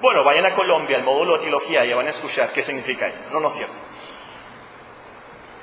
Bueno, 0.00 0.22
vayan 0.22 0.46
a 0.46 0.54
Colombia, 0.54 0.98
al 0.98 1.02
módulo 1.02 1.38
de 1.38 1.44
teología, 1.44 1.84
y 1.84 1.92
van 1.92 2.06
a 2.06 2.10
escuchar 2.10 2.52
qué 2.52 2.62
significa 2.62 3.08
eso. 3.08 3.24
No, 3.32 3.40
no 3.40 3.48
es 3.48 3.54
cierto. 3.54 3.74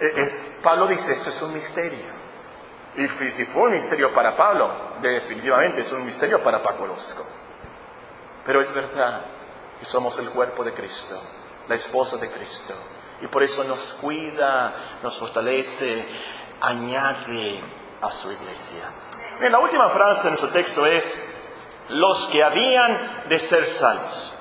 E-, 0.02 0.22
es, 0.22 0.60
Pablo 0.62 0.88
dice, 0.88 1.14
esto 1.14 1.30
es 1.30 1.42
un 1.42 1.54
misterio. 1.54 2.25
Y 2.98 3.08
si 3.08 3.46
fue 3.46 3.64
un 3.64 3.72
misterio 3.72 4.14
para 4.14 4.38
Pablo, 4.38 4.72
definitivamente 5.02 5.82
es 5.82 5.92
un 5.92 6.06
misterio 6.06 6.42
para 6.42 6.64
Paco 6.64 6.88
Pero 8.46 8.62
es 8.62 8.74
verdad 8.74 9.22
que 9.80 9.86
somos 9.86 10.18
el 10.20 10.30
cuerpo 10.30 10.64
de 10.64 10.74
Cristo, 10.74 11.22
la 11.68 11.76
esposa 11.76 12.16
de 12.16 12.32
Cristo. 12.32 12.74
Y 13.22 13.28
por 13.28 13.44
eso 13.44 13.64
nos 13.66 13.98
cuida, 14.02 14.74
nos 15.04 15.18
fortalece, 15.20 16.06
añade 16.62 17.62
a 18.02 18.12
su 18.12 18.32
iglesia. 18.32 18.84
La 19.42 19.60
última 19.60 19.90
frase 19.90 20.24
de 20.24 20.30
nuestro 20.30 20.50
texto 20.50 20.86
es, 20.86 21.34
los 21.90 22.28
que 22.28 22.44
habían 22.44 23.28
de 23.28 23.40
ser 23.40 23.66
salvos. 23.66 24.40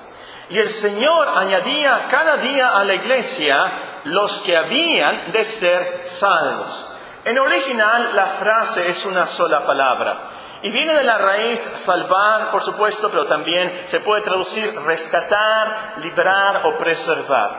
Y 0.49 0.59
el 0.59 0.69
Señor 0.69 1.27
añadía 1.27 2.07
cada 2.09 2.37
día 2.37 2.77
a 2.77 2.83
la 2.85 2.93
iglesia 2.93 4.01
los 4.05 4.41
que 4.41 4.55
habían 4.55 5.31
de 5.33 5.43
ser 5.43 6.03
salvos. 6.05 6.94
En 7.25 7.39
original 7.39 8.15
la 8.15 8.27
frase 8.27 8.85
es 8.87 9.03
una 9.03 9.25
sola 9.25 9.65
palabra 9.65 10.29
y 10.61 10.69
viene 10.69 10.93
de 10.93 11.03
la 11.03 11.17
raíz 11.17 11.59
salvar, 11.59 12.51
por 12.51 12.61
supuesto, 12.61 13.09
pero 13.09 13.25
también 13.25 13.81
se 13.85 13.99
puede 13.99 14.21
traducir 14.21 14.71
rescatar, 14.85 15.95
librar 15.97 16.67
o 16.67 16.77
preservar. 16.77 17.49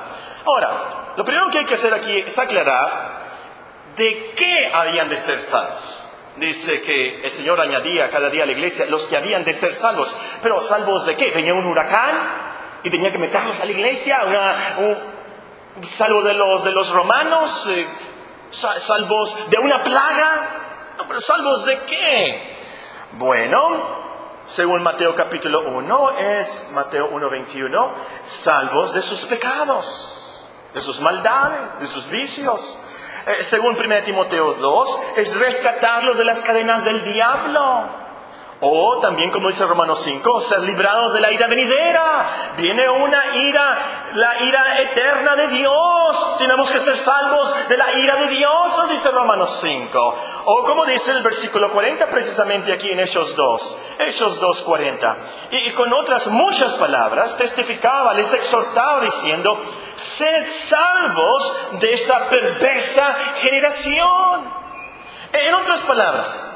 Ahora, 0.44 0.88
lo 1.16 1.24
primero 1.24 1.50
que 1.50 1.58
hay 1.58 1.64
que 1.64 1.74
hacer 1.74 1.92
aquí 1.92 2.16
es 2.16 2.38
aclarar 2.38 3.24
de 3.96 4.34
qué 4.36 4.70
habían 4.72 5.08
de 5.08 5.16
ser 5.16 5.40
salvos. 5.40 6.00
Dice 6.36 6.80
que 6.82 7.22
el 7.24 7.30
Señor 7.32 7.60
añadía 7.60 8.08
cada 8.08 8.30
día 8.30 8.44
a 8.44 8.46
la 8.46 8.52
iglesia 8.52 8.86
los 8.86 9.06
que 9.06 9.16
habían 9.16 9.42
de 9.42 9.52
ser 9.52 9.74
salvos. 9.74 10.16
Pero 10.44 10.60
salvos 10.60 11.06
de 11.06 11.16
qué? 11.16 11.32
¿Venía 11.32 11.54
un 11.54 11.66
huracán 11.66 12.14
y 12.84 12.90
tenía 12.90 13.10
que 13.10 13.18
meterlos 13.18 13.60
a 13.60 13.64
la 13.64 13.72
iglesia? 13.72 14.18
un, 14.78 15.86
salvo 15.88 16.22
de 16.22 16.34
los, 16.34 16.90
romanos? 16.90 17.66
Eh, 17.68 17.86
¿Salvos 18.50 19.50
de 19.50 19.58
una 19.58 19.82
plaga? 19.82 20.94
No, 20.98 21.08
pero 21.08 21.20
¿salvos 21.20 21.64
de 21.64 21.78
qué? 21.80 22.56
Bueno, 23.12 23.96
según 24.46 24.82
Mateo 24.82 25.14
capítulo 25.14 25.68
1, 25.68 26.10
es 26.18 26.72
Mateo 26.74 27.10
1.21, 27.10 27.90
salvos 28.24 28.92
de 28.94 29.02
sus 29.02 29.26
pecados, 29.26 30.32
de 30.72 30.80
sus 30.80 31.00
maldades, 31.00 31.78
de 31.80 31.88
sus 31.88 32.08
vicios. 32.08 32.78
Eh, 33.26 33.42
según 33.42 33.76
1 33.76 34.02
Timoteo 34.04 34.54
2, 34.54 35.00
es 35.16 35.36
rescatarlos 35.36 36.16
de 36.16 36.24
las 36.24 36.42
cadenas 36.42 36.84
del 36.84 37.02
diablo. 37.02 38.05
O 38.60 39.00
también, 39.00 39.30
como 39.30 39.48
dice 39.48 39.66
Romanos 39.66 40.00
5, 40.00 40.40
ser 40.40 40.60
librados 40.60 41.12
de 41.12 41.20
la 41.20 41.30
ira 41.30 41.46
venidera. 41.46 42.26
Viene 42.56 42.88
una 42.88 43.36
ira, 43.36 43.78
la 44.14 44.42
ira 44.44 44.80
eterna 44.80 45.36
de 45.36 45.48
Dios. 45.48 46.38
Tenemos 46.38 46.70
que 46.70 46.78
ser 46.78 46.96
salvos 46.96 47.54
de 47.68 47.76
la 47.76 47.92
ira 47.98 48.16
de 48.16 48.28
Dios, 48.28 48.78
nos 48.78 48.88
dice 48.88 49.10
Romanos 49.10 49.58
5. 49.60 50.14
O 50.46 50.64
como 50.64 50.86
dice 50.86 51.10
el 51.12 51.22
versículo 51.22 51.70
40 51.70 52.08
precisamente 52.08 52.72
aquí 52.72 52.90
en 52.90 53.00
Hechos 53.00 53.36
2. 53.36 53.78
Hechos 53.98 54.40
2, 54.40 54.62
40. 54.62 55.16
Y, 55.50 55.56
y 55.68 55.72
con 55.74 55.92
otras 55.92 56.26
muchas 56.28 56.76
palabras 56.76 57.36
testificaba, 57.36 58.14
les 58.14 58.32
exhortaba 58.32 59.02
diciendo, 59.02 59.58
sed 59.96 60.46
salvos 60.48 61.78
de 61.80 61.92
esta 61.92 62.30
perversa 62.30 63.16
generación. 63.42 64.66
En 65.32 65.54
otras 65.54 65.82
palabras, 65.82 66.55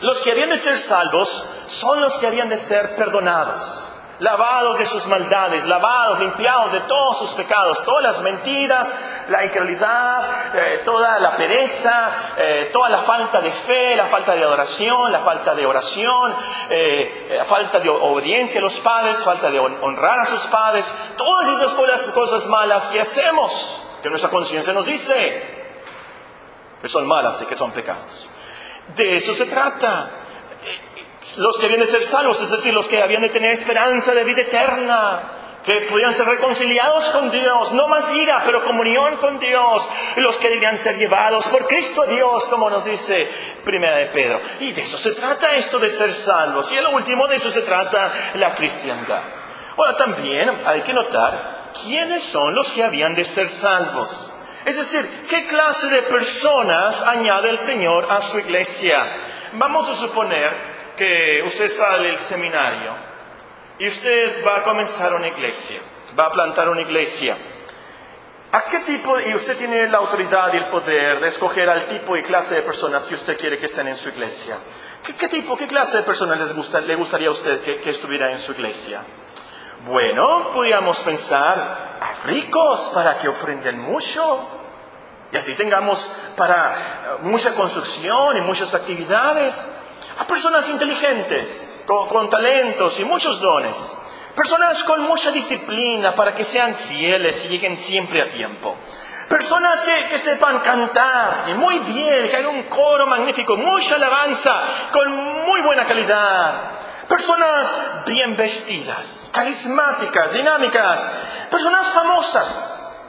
los 0.00 0.20
que 0.20 0.30
habían 0.30 0.48
de 0.48 0.56
ser 0.56 0.78
salvos 0.78 1.48
son 1.66 2.00
los 2.00 2.16
que 2.18 2.26
habían 2.26 2.48
de 2.48 2.56
ser 2.56 2.96
perdonados, 2.96 3.92
lavados 4.18 4.78
de 4.78 4.86
sus 4.86 5.06
maldades, 5.06 5.66
lavados, 5.66 6.20
limpiados 6.20 6.72
de 6.72 6.80
todos 6.80 7.18
sus 7.18 7.32
pecados, 7.32 7.84
todas 7.84 8.02
las 8.02 8.22
mentiras, 8.22 8.94
la 9.28 9.44
incredulidad, 9.44 10.56
eh, 10.56 10.82
toda 10.86 11.18
la 11.18 11.36
pereza, 11.36 12.12
eh, 12.38 12.70
toda 12.72 12.88
la 12.88 12.98
falta 12.98 13.42
de 13.42 13.50
fe, 13.50 13.94
la 13.94 14.06
falta 14.06 14.32
de 14.32 14.42
adoración, 14.42 15.12
la 15.12 15.20
falta 15.20 15.54
de 15.54 15.66
oración, 15.66 16.34
eh, 16.70 17.34
la 17.36 17.44
falta 17.44 17.80
de 17.80 17.90
obediencia 17.90 18.60
a 18.60 18.62
los 18.62 18.78
padres, 18.80 19.22
falta 19.22 19.50
de 19.50 19.58
honrar 19.58 20.20
a 20.20 20.24
sus 20.24 20.44
padres, 20.44 20.94
todas 21.18 21.46
esas 21.48 21.74
cosas 22.14 22.46
malas 22.46 22.88
que 22.88 23.00
hacemos, 23.00 23.82
que 24.02 24.08
nuestra 24.08 24.30
conciencia 24.30 24.72
nos 24.72 24.86
dice 24.86 25.60
que 26.80 26.88
son 26.88 27.06
malas 27.06 27.38
y 27.42 27.44
que 27.44 27.54
son 27.54 27.72
pecados. 27.72 28.29
De 28.96 29.16
eso 29.16 29.34
se 29.34 29.46
trata. 29.46 30.10
Los 31.36 31.58
que 31.58 31.66
habían 31.66 31.80
de 31.80 31.86
ser 31.86 32.02
salvos, 32.02 32.40
es 32.40 32.50
decir, 32.50 32.72
los 32.72 32.88
que 32.88 33.02
habían 33.02 33.22
de 33.22 33.28
tener 33.28 33.50
esperanza 33.50 34.14
de 34.14 34.24
vida 34.24 34.42
eterna, 34.42 35.22
que 35.64 35.82
podían 35.82 36.14
ser 36.14 36.26
reconciliados 36.26 37.10
con 37.10 37.30
Dios, 37.30 37.72
no 37.72 37.86
más 37.88 38.12
ira, 38.14 38.42
pero 38.46 38.64
comunión 38.64 39.18
con 39.18 39.38
Dios, 39.38 39.88
los 40.16 40.38
que 40.38 40.48
debían 40.48 40.78
ser 40.78 40.96
llevados 40.96 41.48
por 41.48 41.66
Cristo 41.66 42.02
a 42.02 42.06
Dios, 42.06 42.46
como 42.46 42.70
nos 42.70 42.84
dice 42.84 43.28
Primera 43.64 43.96
de 43.96 44.06
Pedro. 44.06 44.40
Y 44.60 44.72
de 44.72 44.82
eso 44.82 44.96
se 44.96 45.12
trata 45.12 45.54
esto 45.54 45.78
de 45.78 45.90
ser 45.90 46.14
salvos. 46.14 46.72
Y 46.72 46.76
el 46.76 46.86
último 46.86 47.28
de 47.28 47.36
eso 47.36 47.50
se 47.50 47.62
trata 47.62 48.10
la 48.34 48.54
cristiandad. 48.54 49.22
Ahora 49.76 49.96
también 49.96 50.62
hay 50.64 50.82
que 50.82 50.94
notar 50.94 51.70
quiénes 51.84 52.22
son 52.22 52.54
los 52.54 52.72
que 52.72 52.82
habían 52.82 53.14
de 53.14 53.24
ser 53.24 53.48
salvos. 53.48 54.32
Es 54.64 54.76
decir, 54.76 55.08
¿qué 55.28 55.46
clase 55.46 55.88
de 55.88 56.02
personas 56.02 57.02
añade 57.02 57.48
el 57.50 57.58
Señor 57.58 58.06
a 58.10 58.20
su 58.20 58.38
iglesia? 58.38 58.98
Vamos 59.54 59.88
a 59.88 59.94
suponer 59.94 60.94
que 60.96 61.42
usted 61.46 61.66
sale 61.68 62.08
del 62.08 62.18
seminario 62.18 62.94
y 63.78 63.88
usted 63.88 64.44
va 64.46 64.58
a 64.58 64.62
comenzar 64.62 65.14
una 65.14 65.28
iglesia, 65.28 65.80
va 66.18 66.26
a 66.26 66.30
plantar 66.30 66.68
una 66.68 66.82
iglesia. 66.82 67.36
¿A 68.52 68.62
qué 68.64 68.80
tipo, 68.80 69.18
y 69.18 69.34
usted 69.34 69.56
tiene 69.56 69.88
la 69.88 69.98
autoridad 69.98 70.52
y 70.52 70.56
el 70.58 70.68
poder 70.70 71.20
de 71.20 71.28
escoger 71.28 71.70
al 71.70 71.86
tipo 71.86 72.16
y 72.16 72.22
clase 72.22 72.56
de 72.56 72.62
personas 72.62 73.06
que 73.06 73.14
usted 73.14 73.38
quiere 73.38 73.58
que 73.58 73.66
estén 73.66 73.88
en 73.88 73.96
su 73.96 74.10
iglesia? 74.10 74.58
¿Qué, 75.18 75.28
tipo, 75.28 75.56
qué 75.56 75.66
clase 75.66 75.98
de 75.98 76.02
personas 76.02 76.38
le 76.38 76.96
gustaría 76.96 77.28
a 77.28 77.30
usted 77.30 77.62
que, 77.62 77.80
que 77.80 77.90
estuviera 77.90 78.30
en 78.32 78.38
su 78.38 78.52
iglesia? 78.52 79.00
Bueno, 79.86 80.52
podríamos 80.52 81.00
pensar 81.00 81.58
a 82.00 82.26
ricos 82.26 82.90
para 82.94 83.18
que 83.18 83.28
ofrenden 83.28 83.78
mucho 83.78 84.46
y 85.32 85.36
así 85.36 85.54
tengamos 85.54 86.12
para 86.36 86.74
eh, 86.74 86.78
mucha 87.22 87.54
construcción 87.54 88.36
y 88.36 88.40
muchas 88.42 88.74
actividades. 88.74 89.70
A 90.18 90.26
personas 90.26 90.68
inteligentes, 90.68 91.82
con, 91.86 92.28
talentos 92.28 93.00
y 93.00 93.04
muchos 93.06 93.40
dones. 93.40 93.96
Personas 94.34 94.84
con 94.84 95.02
mucha 95.02 95.30
disciplina 95.30 96.14
para 96.14 96.34
que 96.34 96.44
sean 96.44 96.74
fieles 96.74 97.46
y 97.46 97.48
lleguen 97.48 97.76
siempre 97.76 98.20
a 98.20 98.28
tiempo. 98.28 98.76
Personas 99.30 99.82
que, 100.10 100.18
sepan 100.18 100.58
cantar 100.60 101.48
y 101.48 101.54
muy 101.54 101.78
bien, 101.78 102.28
que 102.28 102.36
hagan 102.36 102.56
un 102.56 102.62
coro 102.64 103.06
magnífico, 103.06 103.56
mucha 103.56 103.94
alabanza, 103.94 104.62
con 104.92 105.10
muy 105.10 105.62
buena 105.62 105.86
calidad. 105.86 106.79
Personas 107.10 108.04
bien 108.06 108.36
vestidas, 108.36 109.30
carismáticas, 109.34 110.32
dinámicas, 110.32 111.10
personas 111.50 111.88
famosas. 111.88 113.02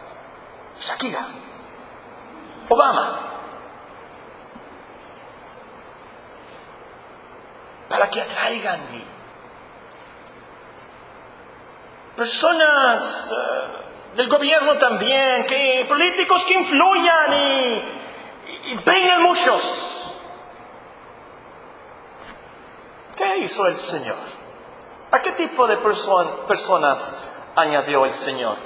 Shakira, 0.79 1.27
Obama, 2.67 3.19
para 7.87 8.09
que 8.09 8.21
atraigan 8.21 8.79
personas 12.17 13.31
eh, 13.31 14.15
del 14.15 14.29
gobierno 14.29 14.79
también, 14.79 15.45
que 15.45 15.85
políticos 15.87 16.43
que 16.45 16.55
influyan 16.55 17.33
y, 17.33 17.83
y, 18.71 19.17
muchos. 19.19 19.90
¿Qué 23.21 23.37
hizo 23.37 23.67
el 23.67 23.75
Señor? 23.75 24.17
¿A 25.11 25.21
qué 25.21 25.33
tipo 25.33 25.67
de 25.67 25.77
personas 25.77 27.51
añadió 27.55 28.03
el 28.05 28.13
Señor? 28.13 28.57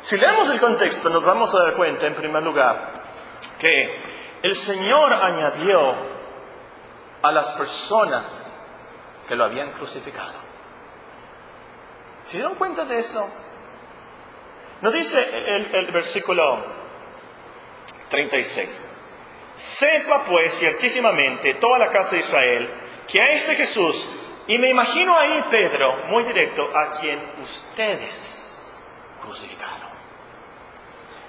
Si 0.00 0.16
leemos 0.16 0.48
el 0.48 0.58
contexto, 0.58 1.10
nos 1.10 1.22
vamos 1.22 1.54
a 1.54 1.64
dar 1.64 1.74
cuenta, 1.74 2.06
en 2.06 2.14
primer 2.14 2.42
lugar, 2.42 3.02
que 3.58 4.00
el 4.42 4.56
Señor 4.56 5.12
añadió 5.12 5.96
a 7.20 7.30
las 7.30 7.50
personas 7.50 8.58
que 9.28 9.36
lo 9.36 9.44
habían 9.44 9.72
crucificado. 9.72 10.32
¿Se 12.24 12.38
dieron 12.38 12.54
cuenta 12.54 12.86
de 12.86 12.96
eso? 12.96 13.28
Nos 14.80 14.94
dice 14.94 15.20
el, 15.20 15.74
el 15.74 15.92
versículo 15.92 16.64
36. 18.08 18.90
Sepa 19.56 20.24
pues 20.24 20.54
ciertísimamente 20.54 21.52
toda 21.56 21.78
la 21.78 21.90
casa 21.90 22.12
de 22.12 22.18
Israel 22.20 22.83
que 23.06 23.20
a 23.20 23.32
este 23.32 23.54
Jesús, 23.54 24.08
y 24.46 24.58
me 24.58 24.70
imagino 24.70 25.16
ahí 25.16 25.44
Pedro, 25.50 25.96
muy 26.08 26.24
directo, 26.24 26.68
a 26.74 26.90
quien 26.92 27.20
ustedes 27.42 28.80
crucificaron. 29.22 29.94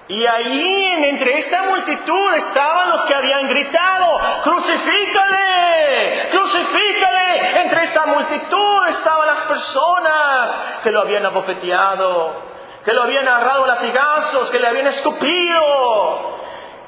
Y 0.07 0.23
ahí, 0.27 1.05
entre 1.05 1.37
esa 1.39 1.63
multitud, 1.63 2.33
estaban 2.35 2.89
los 2.89 3.05
que 3.05 3.15
habían 3.15 3.47
gritado, 3.47 4.19
crucifícale, 4.43 6.29
crucifícale. 6.31 7.61
Entre 7.61 7.83
esa 7.83 8.05
multitud 8.05 8.87
estaban 8.87 9.25
las 9.25 9.41
personas 9.41 10.79
que 10.83 10.91
lo 10.91 11.01
habían 11.01 11.25
abofeteado, 11.25 12.43
que 12.83 12.93
lo 12.93 13.01
habían 13.01 13.27
agarrado 13.27 13.65
latigazos, 13.65 14.51
que 14.51 14.59
le 14.59 14.67
habían 14.67 14.85
escupido. 14.87 16.37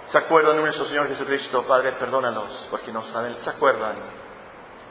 ¿Se 0.05 0.19
acuerdan 0.19 0.55
de 0.57 0.61
nuestro 0.61 0.85
Señor 0.85 1.07
Jesucristo? 1.07 1.63
Padre, 1.67 1.93
perdónanos, 1.93 2.67
porque 2.69 2.91
no 2.91 3.01
saben, 3.01 3.35
¿se 3.35 3.49
acuerdan? 3.49 4.26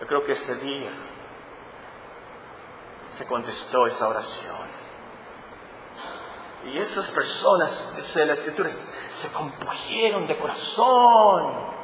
Yo 0.01 0.07
creo 0.07 0.25
que 0.25 0.33
ese 0.33 0.55
día 0.57 0.91
se 3.09 3.27
contestó 3.27 3.87
esa 3.87 4.09
oración. 4.09 4.57
Y 6.67 6.79
esas 6.79 7.11
personas, 7.11 7.95
dice 7.97 8.27
la 8.27 8.33
Escritura, 8.33 8.71
se 9.13 9.33
compugieron 9.33 10.27
de 10.27 10.37
corazón. 10.37 11.77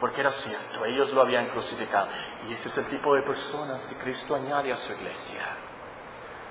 Porque 0.00 0.20
era 0.20 0.32
cierto, 0.32 0.84
ellos 0.84 1.10
lo 1.12 1.22
habían 1.22 1.46
crucificado. 1.46 2.08
Y 2.48 2.52
ese 2.52 2.68
es 2.68 2.78
el 2.78 2.86
tipo 2.86 3.14
de 3.14 3.22
personas 3.22 3.86
que 3.86 3.94
Cristo 3.96 4.34
añade 4.34 4.72
a 4.72 4.76
su 4.76 4.92
iglesia. 4.92 5.42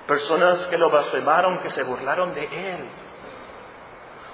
Personas 0.06 0.66
que 0.66 0.78
lo 0.78 0.90
blasfemaron, 0.90 1.60
que 1.60 1.70
se 1.70 1.82
burlaron 1.82 2.34
de 2.34 2.44
Él. 2.44 2.88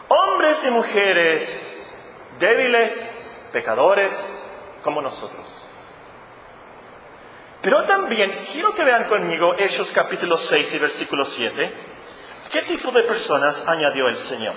Hombres 0.09 0.64
y 0.64 0.70
mujeres 0.70 2.14
débiles, 2.38 3.29
pecadores, 3.52 4.14
como 4.82 5.02
nosotros. 5.02 5.68
Pero 7.62 7.84
también 7.84 8.46
quiero 8.50 8.72
que 8.72 8.84
vean 8.84 9.04
conmigo 9.04 9.54
Hechos 9.58 9.92
capítulo 9.92 10.38
6 10.38 10.74
y 10.74 10.78
versículo 10.78 11.24
7. 11.24 11.72
¿Qué 12.50 12.62
tipo 12.62 12.90
de 12.90 13.02
personas 13.02 13.68
añadió 13.68 14.08
el 14.08 14.16
Señor? 14.16 14.54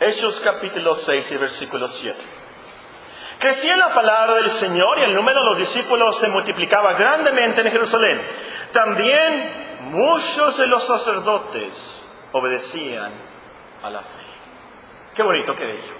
Hechos 0.00 0.40
capítulo 0.40 0.94
6 0.94 1.32
y 1.32 1.36
versículo 1.36 1.88
7. 1.88 2.16
Crecía 3.40 3.76
la 3.76 3.92
palabra 3.92 4.36
del 4.36 4.50
Señor 4.50 4.98
y 4.98 5.02
el 5.02 5.14
número 5.14 5.40
de 5.40 5.46
los 5.46 5.58
discípulos 5.58 6.16
se 6.16 6.28
multiplicaba 6.28 6.92
grandemente 6.94 7.60
en 7.60 7.70
Jerusalén. 7.70 8.20
También 8.72 9.78
muchos 9.90 10.58
de 10.58 10.66
los 10.68 10.84
sacerdotes 10.84 12.08
obedecían 12.32 13.12
a 13.82 13.90
la 13.90 14.02
fe. 14.02 14.28
Qué 15.18 15.24
bonito, 15.24 15.52
qué 15.56 15.64
bello. 15.64 15.94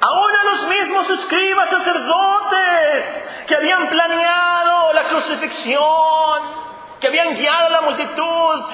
Aún 0.00 0.30
a 0.34 0.44
los 0.50 0.66
mismos 0.66 1.08
escribas 1.08 1.70
sacerdotes 1.70 3.30
que 3.46 3.54
habían 3.54 3.88
planeado 3.90 4.92
la 4.92 5.04
crucifixión, 5.04 6.42
que 6.98 7.06
habían 7.06 7.32
guiado 7.32 7.66
a 7.66 7.70
la 7.70 7.80
multitud. 7.82 8.64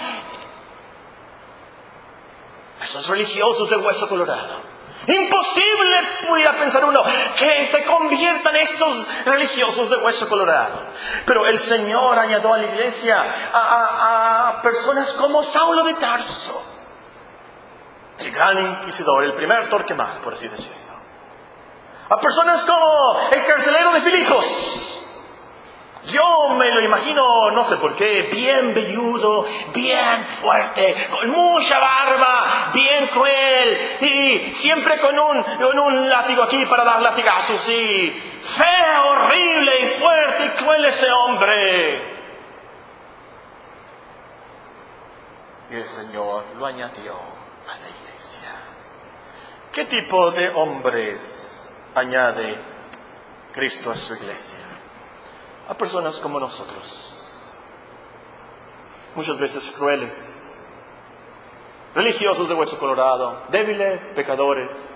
Esos 2.81 3.07
religiosos 3.09 3.69
de 3.69 3.77
hueso 3.77 4.09
colorado. 4.09 4.63
Imposible 5.07 6.09
pudiera 6.27 6.59
pensar 6.59 6.87
uno 6.87 7.05
que 7.37 7.67
se 7.67 7.85
conviertan 7.85 8.57
estos 8.57 9.07
religiosos 9.27 9.91
de 9.91 9.97
hueso 9.97 10.27
colorado. 10.27 10.87
Pero 11.27 11.45
el 11.45 11.59
Señor 11.59 12.19
añadió 12.19 12.55
a 12.55 12.57
la 12.57 12.65
iglesia 12.65 13.23
a, 13.53 14.49
a 14.49 14.63
personas 14.63 15.13
como 15.13 15.43
Saulo 15.43 15.85
de 15.85 15.93
Tarso, 15.97 16.68
el 18.19 18.31
gran 18.31 18.59
inquisidor, 18.59 19.25
el 19.25 19.35
primer 19.35 19.69
Torquemada, 19.69 20.19
por 20.23 20.35
así 20.35 20.49
decirlo 20.49 20.89
a 22.11 22.21
personas 22.21 22.65
como 22.65 23.19
el 23.31 23.47
carcelero 23.47 23.93
de 23.93 24.01
Filipos. 24.01 24.95
Yo 26.07 26.49
me 26.59 26.71
lo 26.71 26.81
imagino, 26.81 27.51
no 27.51 27.63
sé 27.65 27.77
por 27.77 27.95
qué, 27.95 28.31
bien 28.33 28.73
velludo, 28.73 29.45
bien 29.75 30.25
fuerte, 30.25 30.97
con 31.11 31.29
mucha 31.29 31.79
barba, 31.79 32.71
bien 32.73 33.09
cruel, 33.09 33.99
y 34.01 34.55
siempre 34.55 34.99
con 35.01 35.19
un, 35.19 35.43
con 35.43 35.79
un 35.79 36.09
látigo 36.09 36.45
aquí 36.45 36.65
para 36.65 36.85
dar 36.85 37.03
latigazos, 37.03 37.69
y 37.69 38.11
feo, 38.11 39.07
horrible 39.07 39.81
y 39.81 40.01
fuerte 40.01 40.47
y 40.47 40.51
cruel 40.53 40.85
ese 40.87 41.13
hombre. 41.13 42.19
Y 45.71 45.75
el 45.75 45.85
Señor 45.85 46.45
lo 46.57 46.65
añadió 46.65 47.38
iglesia. 48.19 48.57
¿Qué 49.73 49.85
tipo 49.85 50.31
de 50.33 50.49
hombres 50.51 51.49
añade 51.95 52.59
Cristo 53.53 53.91
a 53.91 53.95
su 53.95 54.15
iglesia. 54.15 54.59
A 55.69 55.77
personas 55.77 56.19
como 56.21 56.41
nosotros, 56.41 57.37
muchas 59.15 59.39
veces 59.39 59.71
crueles, 59.77 60.65
religiosos 61.95 62.49
de 62.49 62.55
hueso 62.55 62.79
colorado, 62.79 63.47
débiles, 63.51 64.13
pecadores. 64.15 64.95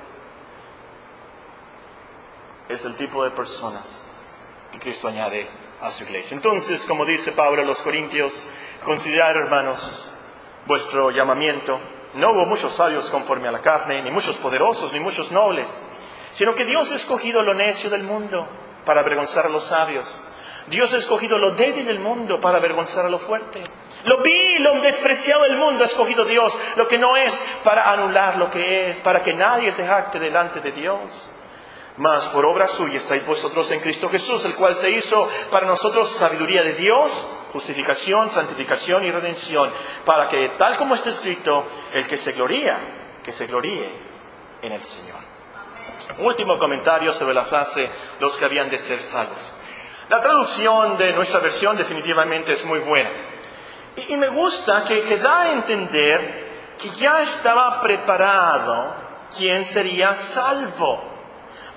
Es 2.69 2.85
el 2.85 2.97
tipo 2.97 3.25
de 3.25 3.33
personas 3.33 4.25
que 4.71 4.79
Cristo 4.79 5.09
añade 5.09 5.49
a 5.81 5.91
su 5.91 6.05
iglesia. 6.05 6.37
Entonces, 6.37 6.85
como 6.85 7.05
dice 7.05 7.33
Pablo 7.33 7.63
a 7.63 7.67
los 7.67 7.83
Corintios, 7.83 8.49
considerar, 8.85 9.37
hermanos, 9.37 10.11
vuestro 10.67 11.11
llamamiento. 11.11 11.81
No 12.15 12.33
hubo 12.33 12.47
muchos 12.47 12.73
sabios 12.73 13.11
conforme 13.11 13.49
a 13.49 13.53
la 13.53 13.61
carne, 13.61 14.03
ni 14.03 14.11
muchos 14.11 14.37
poderosos, 14.37 14.93
ni 14.93 15.01
muchos 15.01 15.33
nobles 15.33 15.83
sino 16.33 16.55
que 16.55 16.65
Dios 16.65 16.91
ha 16.91 16.97
escogido 16.97 17.43
lo 17.43 17.55
necio 17.55 17.91
del 17.91 18.03
mundo 18.03 18.49
para 18.85 19.01
avergonzar 19.01 19.47
a 19.47 19.51
los 19.51 19.65
sabios. 19.65 20.29
Dios 20.67 20.93
ha 20.95 20.97
escogido 20.97 21.39
lo 21.39 21.53
débil 21.53 21.87
del 21.87 21.99
mundo 21.99 22.41
para 22.41 22.59
avergonzar 22.59 23.05
a 23.05 23.11
lo 23.11 23.19
fuerte. 23.19 23.63
Lo 24.05 24.23
vil, 24.23 24.63
lo 24.63 24.81
despreciado 24.81 25.43
del 25.43 25.57
mundo 25.57 25.83
ha 25.83 25.87
escogido 25.87 26.25
Dios, 26.25 26.59
lo 26.77 26.89
que 26.89 26.99
no 26.99 27.17
es, 27.17 27.41
para 27.63 27.91
anular 27.93 28.37
lo 28.37 28.51
que 28.51 28.89
es, 28.89 29.01
para 29.01 29.23
que 29.23 29.35
nadie 29.35 29.71
se 29.71 29.87
jacte 29.87 30.19
delante 30.19 30.61
de 30.61 30.73
Dios. 30.73 31.31
Mas 31.99 32.27
por 32.29 32.47
obra 32.47 32.69
suya 32.69 32.97
estáis 32.97 33.25
vosotros 33.27 33.71
en 33.71 33.81
Cristo 33.81 34.09
Jesús, 34.09 34.45
el 34.47 34.55
cual 34.55 34.75
se 34.75 34.91
hizo 34.91 35.29
para 35.51 35.67
nosotros 35.67 36.09
sabiduría 36.09 36.63
de 36.63 36.73
Dios, 36.73 37.41
justificación, 37.53 38.31
santificación 38.31 39.05
y 39.05 39.11
redención, 39.11 39.71
para 40.07 40.29
que, 40.29 40.55
tal 40.59 40.77
como 40.79 40.95
está 40.95 41.11
escrito, 41.11 41.67
el 41.93 42.07
que 42.07 42.17
se 42.17 42.33
gloría, 42.33 43.21
que 43.23 43.31
se 43.31 43.47
gloríe 43.47 43.93
en 44.63 44.73
el 44.73 44.83
Señor. 44.83 45.19
Último 46.19 46.59
comentario 46.59 47.13
sobre 47.13 47.35
la 47.35 47.45
frase 47.45 47.91
los 48.21 48.37
que 48.39 48.47
habían 48.47 48.71
de 48.71 48.79
ser 48.79 48.99
salvos. 48.99 49.53
La 50.09 50.21
traducción 50.23 50.97
de 50.97 51.13
nuestra 51.13 51.41
versión 51.41 51.77
definitivamente 51.77 52.53
es 52.53 52.65
muy 52.65 52.79
buena. 52.79 53.11
Y, 54.09 54.17
me 54.17 54.29
gusta 54.29 54.85
que, 54.85 55.05
que, 55.05 55.19
da 55.19 55.43
a 55.43 55.53
entender 55.53 56.75
que 56.79 56.89
ya 56.91 57.21
estaba 57.21 57.81
preparado 57.83 58.95
quién 59.37 59.65
sería 59.67 60.15
salvo. 60.15 61.12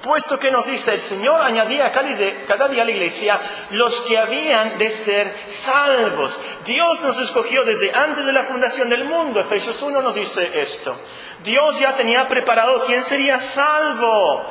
Puesto 0.06 0.38
que 0.38 0.52
nos 0.52 0.68
dice, 0.68 0.94
el 0.94 1.00
Señor 1.00 1.42
añadía 1.42 1.92
cada 1.92 2.68
día 2.68 2.84
a 2.84 2.86
la 2.86 2.92
iglesia 2.92 3.40
los 3.72 4.02
que 4.02 4.20
habían 4.20 4.78
de 4.78 4.92
ser 4.92 5.36
salvos. 5.48 6.40
Dios 6.64 7.02
nos 7.02 7.18
escogió 7.18 7.64
desde 7.64 7.92
antes 7.92 8.24
de 8.24 8.32
la 8.32 8.44
fundación 8.44 8.88
del 8.88 9.06
mundo. 9.06 9.40
Efesios 9.40 9.82
1 9.82 10.04
nos 10.04 10.14
dice 10.14 10.60
esto. 10.60 10.96
Dios 11.44 11.80
ya 11.80 11.96
tenía 11.96 12.28
preparado 12.28 12.86
quién 12.86 13.02
sería 13.02 13.40
salvo. 13.40 14.46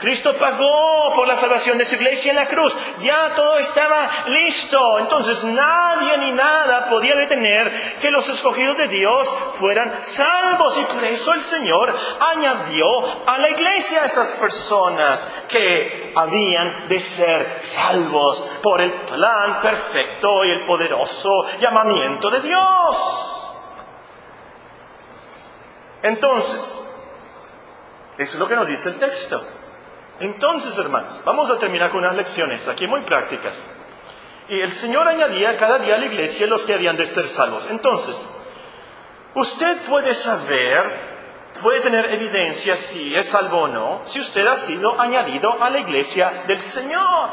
Cristo 0.00 0.34
pagó 0.38 1.12
por 1.14 1.28
la 1.28 1.36
salvación 1.36 1.76
de 1.76 1.84
su 1.84 1.96
iglesia 1.96 2.30
en 2.30 2.36
la 2.36 2.48
cruz. 2.48 2.74
Ya 3.00 3.34
todo 3.36 3.58
estaba 3.58 4.08
listo. 4.28 4.98
Entonces 4.98 5.44
nadie 5.44 6.16
ni 6.16 6.32
nada 6.32 6.88
podía 6.88 7.14
detener 7.14 7.70
que 8.00 8.10
los 8.10 8.26
escogidos 8.30 8.78
de 8.78 8.88
Dios 8.88 9.34
fueran 9.58 10.02
salvos. 10.02 10.78
Y 10.78 10.84
por 10.84 11.04
eso 11.04 11.34
el 11.34 11.42
Señor 11.42 11.94
añadió 12.18 12.86
a 13.26 13.36
la 13.36 13.50
iglesia 13.50 14.02
a 14.02 14.06
esas 14.06 14.30
personas 14.36 15.28
que 15.48 16.14
habían 16.16 16.88
de 16.88 16.98
ser 16.98 17.58
salvos 17.60 18.42
por 18.62 18.80
el 18.80 19.02
plan 19.02 19.60
perfecto 19.60 20.46
y 20.46 20.50
el 20.50 20.64
poderoso 20.64 21.46
llamamiento 21.60 22.30
de 22.30 22.40
Dios. 22.40 23.56
Entonces, 26.02 26.88
eso 28.16 28.32
es 28.32 28.38
lo 28.38 28.48
que 28.48 28.56
nos 28.56 28.66
dice 28.66 28.88
el 28.88 28.98
texto. 28.98 29.59
Entonces, 30.20 30.76
hermanos, 30.76 31.20
vamos 31.24 31.50
a 31.50 31.58
terminar 31.58 31.90
con 31.90 32.00
unas 32.00 32.14
lecciones 32.14 32.68
aquí 32.68 32.86
muy 32.86 33.00
prácticas. 33.00 33.70
Y 34.50 34.60
el 34.60 34.70
Señor 34.70 35.08
añadía 35.08 35.56
cada 35.56 35.78
día 35.78 35.94
a 35.94 35.98
la 35.98 36.06
iglesia 36.06 36.46
los 36.46 36.64
que 36.64 36.74
habían 36.74 36.96
de 36.96 37.06
ser 37.06 37.26
salvos. 37.26 37.66
Entonces, 37.70 38.16
usted 39.34 39.80
puede 39.88 40.14
saber, 40.14 40.82
puede 41.62 41.80
tener 41.80 42.04
evidencia 42.12 42.76
si 42.76 43.14
es 43.14 43.28
salvo 43.28 43.62
o 43.62 43.68
no, 43.68 44.02
si 44.04 44.20
usted 44.20 44.46
ha 44.46 44.56
sido 44.56 45.00
añadido 45.00 45.62
a 45.62 45.70
la 45.70 45.80
iglesia 45.80 46.44
del 46.46 46.60
Señor. 46.60 47.30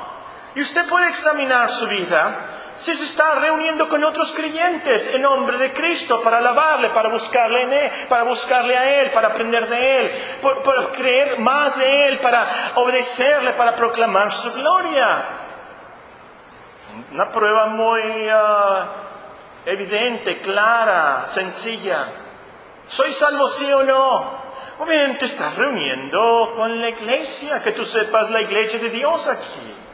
Y 0.56 0.62
usted 0.62 0.88
puede 0.88 1.10
examinar 1.10 1.70
su 1.70 1.88
vida 1.88 2.57
se 2.78 2.92
está 2.92 3.36
reuniendo 3.36 3.90
con 3.90 4.04
otros 4.04 4.32
creyentes 4.34 5.14
en 5.14 5.24
nombre 5.24 5.58
de 5.58 5.74
Cristo 5.74 6.22
para 6.22 6.38
alabarle, 6.38 6.90
para 6.92 7.10
buscarle 7.10 7.64
en 7.64 7.74
él, 7.74 7.92
para 8.08 8.24
buscarle 8.24 8.78
a 8.78 9.02
él, 9.02 9.12
para 9.12 9.30
aprender 9.30 9.68
de 9.68 10.00
él, 10.00 10.12
para 10.42 10.92
creer 10.92 11.40
más 11.40 11.78
de 11.78 12.08
él, 12.08 12.20
para 12.20 12.48
obedecerle, 12.76 13.54
para 13.54 13.76
proclamar 13.76 14.32
su 14.32 14.54
gloria. 14.54 15.24
Una 17.12 17.32
prueba 17.32 17.68
muy 17.68 18.30
ah, 18.32 18.86
evidente, 19.66 20.40
clara, 20.40 21.26
sencilla. 21.30 22.08
¿Soy 22.88 23.12
salvo 23.12 23.48
sí 23.48 23.72
o 23.74 23.84
no? 23.84 24.48
Obviamente 24.80 25.26
estás 25.26 25.56
reuniendo 25.56 26.54
con 26.56 26.80
la 26.80 26.90
iglesia, 26.90 27.64
que 27.64 27.72
tú 27.72 27.84
sepas 27.84 28.30
la 28.30 28.42
iglesia 28.42 28.78
de 28.80 28.90
Dios 28.92 29.28
aquí 29.28 29.87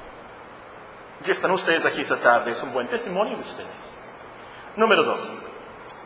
que 1.23 1.31
están 1.31 1.51
ustedes 1.51 1.85
aquí 1.85 2.01
esta 2.01 2.17
tarde 2.17 2.51
es 2.51 2.61
un 2.61 2.73
buen 2.73 2.87
testimonio 2.87 3.35
de 3.35 3.41
ustedes. 3.41 3.99
Número 4.75 5.03
dos, 5.03 5.29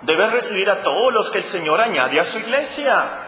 deben 0.02 0.32
recibir 0.32 0.70
a 0.70 0.84
todos 0.84 1.14
los 1.14 1.30
que 1.30 1.40
el 1.40 1.44
Señor 1.44 1.82
añade 1.82 2.20
a 2.20 2.24
su 2.24 2.40
iglesia. 2.40 3.24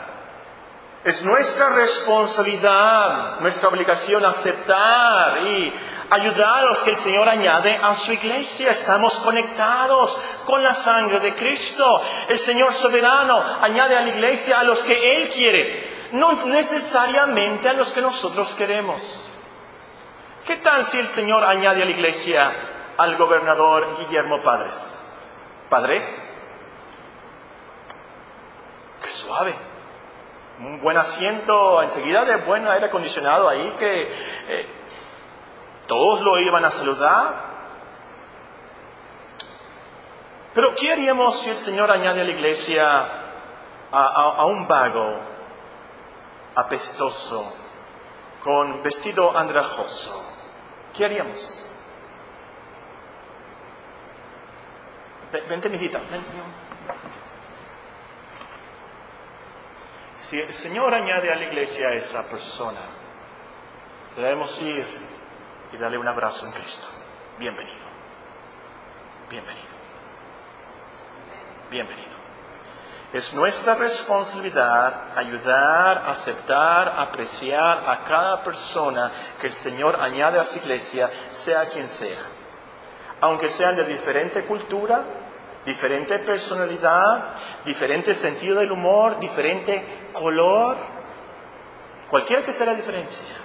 Es 1.04 1.23
nuestra 1.23 1.69
responsabilidad, 1.69 3.39
nuestra 3.39 3.69
obligación 3.69 4.25
aceptar 4.25 5.38
y 5.38 5.73
ayudar 6.10 6.63
a 6.63 6.65
los 6.67 6.84
que 6.84 6.89
el 6.89 6.97
Señor 6.97 7.30
añade 7.30 7.80
a 7.82 7.93
su 7.93 8.12
iglesia. 8.12 8.71
Estamos 8.71 9.19
conectados 9.21 10.19
con 10.45 10.62
la 10.62 10.73
sangre 10.73 11.21
de 11.21 11.36
Cristo. 11.36 12.02
El 12.28 12.38
Señor 12.38 12.73
soberano 12.73 13.41
añade 13.62 13.95
a 13.95 14.02
la 14.02 14.10
iglesia 14.10 14.60
a 14.60 14.63
los 14.63 14.84
que 14.84 15.17
Él 15.17 15.30
quiere, 15.30 16.10
no 16.12 16.34
necesariamente 16.45 17.69
a 17.69 17.73
los 17.73 17.93
que 17.93 18.02
nosotros 18.02 18.54
queremos. 18.56 19.38
¿Qué 20.49 20.57
tal 20.57 20.83
si 20.83 20.97
el 20.97 21.05
Señor 21.05 21.43
añade 21.43 21.83
a 21.83 21.85
la 21.85 21.91
iglesia 21.91 22.51
al 22.97 23.17
gobernador 23.17 23.99
Guillermo 23.99 24.41
Padres? 24.41 24.73
¿Padres? 25.69 26.51
Qué 28.99 29.12
suave. 29.12 29.53
Un 30.57 30.81
buen 30.81 30.97
asiento, 30.97 31.83
enseguida 31.83 32.25
de 32.25 32.38
buen 32.38 32.67
aire 32.67 32.88
acondicionado 32.88 33.47
ahí 33.47 33.75
que 33.77 34.01
eh, 34.01 34.65
todos 35.85 36.21
lo 36.21 36.39
iban 36.39 36.65
a 36.65 36.71
saludar. 36.71 37.31
Pero 40.55 40.73
¿qué 40.73 40.93
haríamos 40.93 41.41
si 41.41 41.51
el 41.51 41.57
Señor 41.57 41.91
añade 41.91 42.21
a 42.21 42.23
la 42.23 42.31
iglesia 42.31 43.07
a 43.91 44.45
un 44.47 44.67
vago, 44.67 45.15
apestoso, 46.55 47.53
con 48.41 48.81
vestido 48.81 49.38
andrajoso? 49.38 50.29
¿Qué 50.93 51.06
haríamos? 51.06 51.65
Vente, 55.32 55.69
mijita. 55.69 56.02
Si 60.21 60.39
el 60.39 60.54
Señor 60.54 60.93
añade 60.93 61.32
a 61.32 61.36
la 61.36 61.45
iglesia 61.45 61.89
a 61.89 61.93
esa 61.93 62.30
persona, 62.30 62.82
debemos 64.15 64.62
ir 64.62 64.86
y 65.71 65.78
darle 65.78 65.97
un 65.97 66.08
abrazo 66.08 66.47
en 66.47 66.54
Cristo. 66.54 66.88
Bienvenido. 67.38 67.86
Bienvenido. 69.30 69.67
Bienvenido. 71.69 72.09
Es 73.12 73.34
nuestra 73.34 73.74
responsabilidad 73.74 75.17
ayudar, 75.17 76.10
aceptar, 76.10 76.89
apreciar 77.00 77.89
a 77.89 78.04
cada 78.04 78.43
persona 78.43 79.12
que 79.41 79.48
el 79.48 79.54
Señor 79.54 80.00
añade 80.00 80.39
a 80.39 80.43
su 80.43 80.60
iglesia, 80.60 81.10
sea 81.30 81.67
quien 81.67 81.88
sea. 81.88 82.22
Aunque 83.19 83.50
sean 83.50 83.76
de 83.76 83.86
diferente 83.86 84.45
cultura, 84.45 85.04
diferente 85.65 86.19
personalidad, 86.19 87.34
diferente 87.65 88.13
sentido 88.13 88.60
del 88.60 88.72
humor, 88.72 89.19
diferente 89.19 90.12
color, 90.13 90.78
cualquiera 92.12 92.43
que 92.43 92.52
sea 92.52 92.67
la 92.67 92.76
diferencia. 92.76 93.36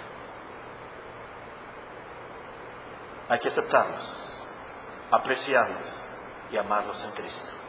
Hay 3.30 3.38
que 3.38 3.48
aceptarlos, 3.48 4.42
apreciarlos 5.10 6.06
y 6.52 6.58
amarlos 6.58 7.02
en 7.06 7.12
Cristo. 7.12 7.63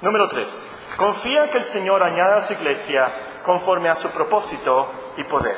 Número 0.00 0.28
tres, 0.28 0.62
confía 0.96 1.50
que 1.50 1.58
el 1.58 1.64
Señor 1.64 2.02
añada 2.02 2.36
a 2.36 2.42
su 2.42 2.52
iglesia 2.52 3.10
conforme 3.44 3.88
a 3.88 3.96
su 3.96 4.08
propósito 4.10 4.90
y 5.16 5.24
poder. 5.24 5.56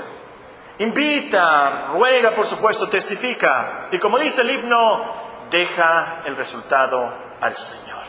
Invita, 0.79 1.89
ruega, 1.93 2.31
por 2.31 2.47
supuesto, 2.47 2.89
testifica. 2.89 3.89
Y 3.91 3.99
como 3.99 4.19
dice 4.19 4.41
el 4.41 4.51
himno, 4.51 5.15
deja 5.51 6.23
el 6.25 6.37
resultado 6.37 7.13
al 7.39 7.55
Señor. 7.55 8.01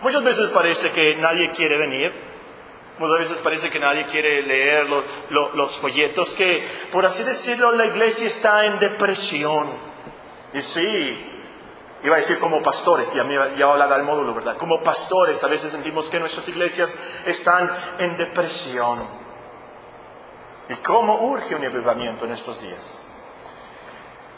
Muchas 0.00 0.24
veces 0.24 0.50
parece 0.50 0.90
que 0.90 1.16
nadie 1.16 1.50
quiere 1.50 1.76
venir. 1.76 2.28
Muchas 2.98 3.18
veces 3.18 3.38
parece 3.38 3.68
que 3.68 3.78
nadie 3.78 4.06
quiere 4.06 4.42
leer 4.42 4.88
los, 4.88 5.04
los 5.54 5.76
folletos, 5.76 6.32
que 6.32 6.66
por 6.90 7.04
así 7.04 7.22
decirlo 7.24 7.72
la 7.72 7.86
iglesia 7.86 8.26
está 8.26 8.64
en 8.64 8.78
depresión. 8.78 9.68
Y 10.54 10.62
sí, 10.62 11.37
Iba 12.02 12.14
a 12.14 12.18
decir 12.18 12.38
como 12.38 12.62
pastores, 12.62 13.12
ya, 13.12 13.24
ya 13.56 13.66
hablar 13.66 13.92
al 13.92 14.04
módulo, 14.04 14.34
¿verdad? 14.34 14.56
Como 14.56 14.82
pastores 14.82 15.42
a 15.42 15.48
veces 15.48 15.72
sentimos 15.72 16.08
que 16.08 16.20
nuestras 16.20 16.48
iglesias 16.48 16.96
están 17.26 17.68
en 17.98 18.16
depresión. 18.16 19.00
¿Y 20.68 20.76
cómo 20.76 21.22
urge 21.22 21.56
un 21.56 21.64
avivamiento 21.64 22.24
en 22.24 22.32
estos 22.32 22.60
días? 22.60 23.12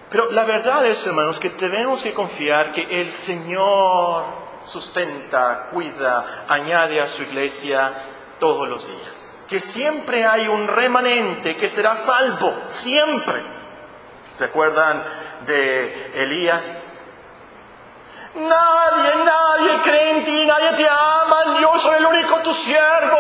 Pero 0.09 0.31
la 0.33 0.45
verdad 0.45 0.87
es, 0.87 1.07
hermanos, 1.07 1.39
que 1.39 1.51
tenemos 1.51 2.03
que 2.03 2.15
confiar 2.15 2.73
que 2.73 3.01
el 3.01 3.13
Señor 3.13 4.25
sustenta, 4.65 5.69
cuida, 5.71 6.45
añade 6.49 7.01
a 7.01 7.07
su 7.07 7.23
iglesia 7.23 7.93
todos 8.39 8.69
los 8.69 8.87
días. 8.89 9.47
Que 9.49 9.61
siempre 9.61 10.25
hay 10.25 10.49
un 10.49 10.67
remanente 10.67 11.57
que 11.57 11.69
será 11.69 11.95
salvo, 11.95 12.53
siempre. 12.69 13.43
¿Se 14.35 14.45
acuerdan 14.45 15.05
de 15.47 16.23
Elías? 16.23 16.97
Nadie, 18.35 19.25
nadie 19.25 19.83
cree 19.83 20.19
en 20.19 20.25
ti, 20.25 20.45
nadie 20.47 20.73
te 20.77 20.89
ama, 20.89 21.61
yo 21.61 21.79
soy 21.79 21.97
el 21.97 22.07
único 22.07 22.39
tu 22.43 22.55
siervo. 22.55 23.17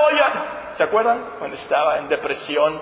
¿Se 0.73 0.85
acuerdan? 0.85 1.35
Cuando 1.39 1.57
estaba 1.57 1.99
en 1.99 2.09
depresión. 2.09 2.81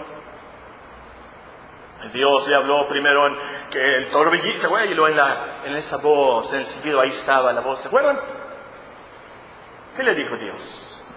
Dios 2.13 2.47
le 2.47 2.55
habló 2.55 2.87
primero 2.87 3.27
en 3.27 3.37
que 3.71 3.97
el 3.97 4.11
torbellino, 4.11 4.57
¿se 4.57 4.67
acuerdan? 4.67 4.91
Y 4.91 4.95
luego 4.95 5.09
en, 5.09 5.17
la, 5.17 5.63
en 5.65 5.75
esa 5.75 5.97
voz, 5.97 6.53
en 6.53 6.61
el 6.61 6.67
sentido, 6.67 7.01
ahí 7.01 7.09
estaba 7.09 7.53
la 7.53 7.61
voz, 7.61 7.81
¿se 7.81 7.89
acuerdan? 7.89 8.21
¿Qué 9.97 10.05
le 10.05 10.15
dijo 10.15 10.37
Dios? 10.37 11.11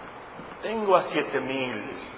Tengo 0.60 0.96
a 0.96 1.02
siete 1.02 1.38
mil, 1.40 2.08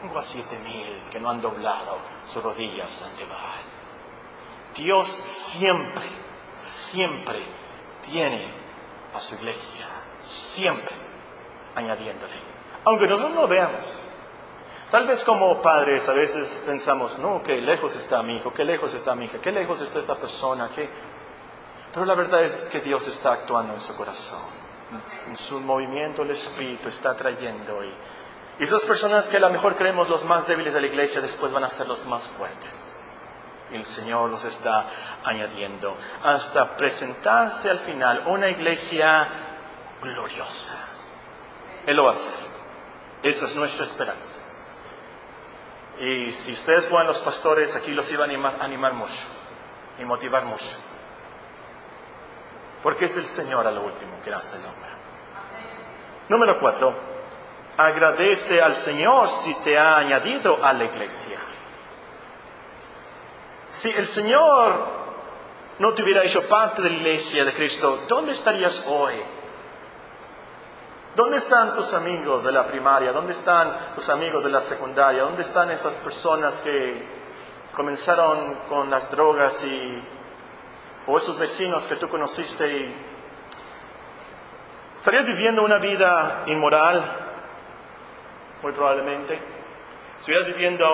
tengo 0.00 0.18
a 0.18 0.22
siete 0.22 0.56
mil 0.60 1.10
que 1.10 1.18
no 1.18 1.30
han 1.30 1.40
doblado 1.40 1.98
sus 2.26 2.44
rodillas 2.44 3.02
ante 3.02 3.24
Baal. 3.24 3.60
Dios 4.76 5.08
siempre, 5.08 6.08
siempre 6.52 7.59
tiene 8.10 8.44
a 9.14 9.20
su 9.20 9.34
iglesia, 9.36 9.86
siempre 10.18 10.94
añadiéndole. 11.74 12.34
Aunque 12.84 13.06
nosotros 13.06 13.34
no 13.34 13.46
veamos. 13.46 13.84
Tal 14.90 15.06
vez 15.06 15.22
como 15.22 15.62
padres 15.62 16.08
a 16.08 16.12
veces 16.12 16.64
pensamos, 16.66 17.18
no, 17.18 17.42
qué 17.42 17.60
lejos 17.60 17.94
está 17.94 18.22
mi 18.22 18.36
hijo, 18.36 18.52
qué 18.52 18.64
lejos 18.64 18.92
está 18.92 19.14
mi 19.14 19.26
hija, 19.26 19.38
qué 19.40 19.52
lejos 19.52 19.80
está 19.80 20.00
esa 20.00 20.16
persona, 20.16 20.70
qué... 20.74 20.88
Pero 21.92 22.04
la 22.04 22.14
verdad 22.14 22.42
es 22.42 22.64
que 22.66 22.80
Dios 22.80 23.06
está 23.06 23.32
actuando 23.32 23.74
en 23.74 23.80
su 23.80 23.96
corazón. 23.96 24.42
En 25.28 25.36
su 25.36 25.60
movimiento 25.60 26.22
el 26.22 26.30
Espíritu 26.30 26.88
está 26.88 27.16
trayendo 27.16 27.84
y, 27.84 27.92
Y 28.58 28.64
esas 28.64 28.84
personas 28.84 29.28
que 29.28 29.36
a 29.36 29.40
lo 29.40 29.50
mejor 29.50 29.76
creemos 29.76 30.08
los 30.08 30.24
más 30.24 30.48
débiles 30.48 30.74
de 30.74 30.80
la 30.80 30.88
iglesia 30.88 31.20
después 31.20 31.52
van 31.52 31.64
a 31.64 31.70
ser 31.70 31.86
los 31.86 32.06
más 32.06 32.28
fuertes. 32.28 32.99
El 33.72 33.86
Señor 33.86 34.30
los 34.30 34.44
está 34.44 34.86
añadiendo 35.24 35.96
hasta 36.22 36.76
presentarse 36.76 37.70
al 37.70 37.78
final 37.78 38.24
una 38.26 38.48
iglesia 38.48 39.28
gloriosa. 40.02 40.74
Él 41.86 41.96
lo 41.96 42.04
va 42.04 42.10
a 42.10 42.12
hacer. 42.12 42.34
Esa 43.22 43.46
es 43.46 43.56
nuestra 43.56 43.84
esperanza. 43.84 44.40
Y 46.00 46.30
si 46.32 46.52
ustedes 46.52 46.88
fueran 46.88 47.06
los 47.06 47.20
pastores, 47.20 47.76
aquí 47.76 47.92
los 47.92 48.10
iba 48.10 48.24
a 48.24 48.26
animar, 48.26 48.56
animar 48.60 48.94
mucho 48.94 49.26
y 49.98 50.04
motivar 50.04 50.44
mucho. 50.44 50.76
Porque 52.82 53.04
es 53.04 53.16
el 53.16 53.26
Señor 53.26 53.66
a 53.66 53.70
lo 53.70 53.82
último 53.82 54.20
que 54.22 54.32
hace 54.32 54.56
el 54.56 54.64
hombre. 54.64 54.90
Número 56.28 56.58
cuatro, 56.58 56.94
agradece 57.76 58.62
al 58.62 58.74
Señor 58.74 59.28
si 59.28 59.54
te 59.62 59.78
ha 59.78 59.98
añadido 59.98 60.64
a 60.64 60.72
la 60.72 60.84
iglesia. 60.84 61.38
Si 63.72 63.90
el 63.90 64.06
Señor 64.06 64.86
no 65.78 65.94
te 65.94 66.02
hubiera 66.02 66.22
hecho 66.24 66.48
parte 66.48 66.82
de 66.82 66.90
la 66.90 66.96
iglesia 66.96 67.44
de 67.44 67.52
Cristo, 67.52 68.00
¿dónde 68.08 68.32
estarías 68.32 68.86
hoy? 68.88 69.14
¿Dónde 71.14 71.38
están 71.38 71.74
tus 71.74 71.92
amigos 71.92 72.44
de 72.44 72.52
la 72.52 72.66
primaria? 72.66 73.12
¿Dónde 73.12 73.32
están 73.32 73.94
tus 73.94 74.08
amigos 74.08 74.44
de 74.44 74.50
la 74.50 74.60
secundaria? 74.60 75.22
¿Dónde 75.22 75.42
están 75.42 75.70
esas 75.70 75.94
personas 75.94 76.60
que 76.60 77.20
comenzaron 77.72 78.54
con 78.68 78.90
las 78.90 79.10
drogas 79.10 79.64
y 79.64 80.02
o 81.06 81.16
esos 81.16 81.38
vecinos 81.38 81.86
que 81.86 81.96
tú 81.96 82.08
conociste 82.08 82.94
estarías 84.94 85.24
viviendo 85.24 85.62
una 85.62 85.78
vida 85.78 86.42
inmoral, 86.46 87.02
muy 88.62 88.72
probablemente. 88.72 89.40
Estuvieras 90.18 90.46
viviendo 90.48 90.84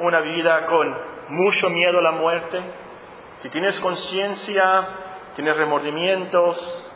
una 0.00 0.20
vida 0.20 0.66
con 0.66 1.15
mucho 1.28 1.70
miedo 1.70 1.98
a 1.98 2.02
la 2.02 2.12
muerte. 2.12 2.60
Si 3.38 3.48
tienes 3.48 3.80
conciencia, 3.80 4.88
tienes 5.34 5.56
remordimientos, 5.56 6.90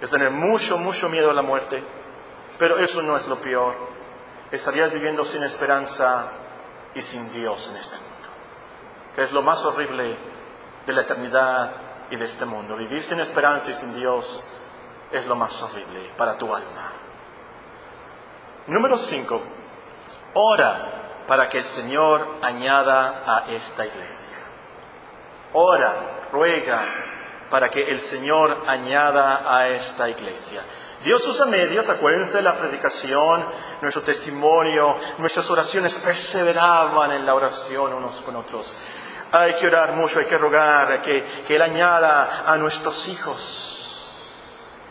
es 0.00 0.10
tener 0.10 0.30
mucho, 0.30 0.78
mucho 0.78 1.08
miedo 1.08 1.30
a 1.30 1.34
la 1.34 1.42
muerte. 1.42 1.82
Pero 2.58 2.78
eso 2.78 3.02
no 3.02 3.16
es 3.16 3.26
lo 3.26 3.40
peor. 3.40 3.74
Estarías 4.50 4.92
viviendo 4.92 5.24
sin 5.24 5.42
esperanza 5.42 6.30
y 6.94 7.02
sin 7.02 7.30
Dios 7.32 7.70
en 7.70 7.76
este 7.76 7.96
mundo, 7.96 8.28
que 9.14 9.22
es 9.22 9.32
lo 9.32 9.42
más 9.42 9.64
horrible 9.64 10.16
de 10.86 10.92
la 10.92 11.02
eternidad 11.02 11.72
y 12.10 12.16
de 12.16 12.24
este 12.24 12.44
mundo. 12.44 12.76
Vivir 12.76 13.02
sin 13.02 13.20
esperanza 13.20 13.70
y 13.70 13.74
sin 13.74 13.94
Dios 13.94 14.42
es 15.12 15.26
lo 15.26 15.36
más 15.36 15.60
horrible 15.62 16.12
para 16.16 16.38
tu 16.38 16.54
alma. 16.54 16.92
Número 18.68 18.96
5. 18.96 19.42
Ora 20.34 20.95
para 21.26 21.48
que 21.48 21.58
el 21.58 21.64
Señor 21.64 22.38
añada 22.42 23.22
a 23.26 23.50
esta 23.52 23.86
iglesia. 23.86 24.36
Ora, 25.52 26.28
ruega 26.32 26.84
para 27.50 27.68
que 27.68 27.82
el 27.82 28.00
Señor 28.00 28.64
añada 28.66 29.56
a 29.56 29.68
esta 29.68 30.08
iglesia. 30.08 30.62
Dios 31.04 31.26
usa 31.26 31.46
medios, 31.46 31.88
acuérdense 31.88 32.38
de 32.38 32.42
la 32.42 32.56
predicación, 32.56 33.44
nuestro 33.80 34.02
testimonio, 34.02 34.98
nuestras 35.18 35.50
oraciones 35.50 35.96
perseveraban 35.98 37.12
en 37.12 37.26
la 37.26 37.34
oración 37.34 37.92
unos 37.92 38.22
con 38.22 38.36
otros. 38.36 38.76
Hay 39.30 39.56
que 39.56 39.66
orar 39.66 39.92
mucho, 39.92 40.18
hay 40.18 40.26
que 40.26 40.38
rogar 40.38 41.02
que, 41.02 41.44
Él 41.48 41.62
añada 41.62 42.44
a 42.46 42.56
nuestros 42.56 43.08
hijos, 43.08 44.10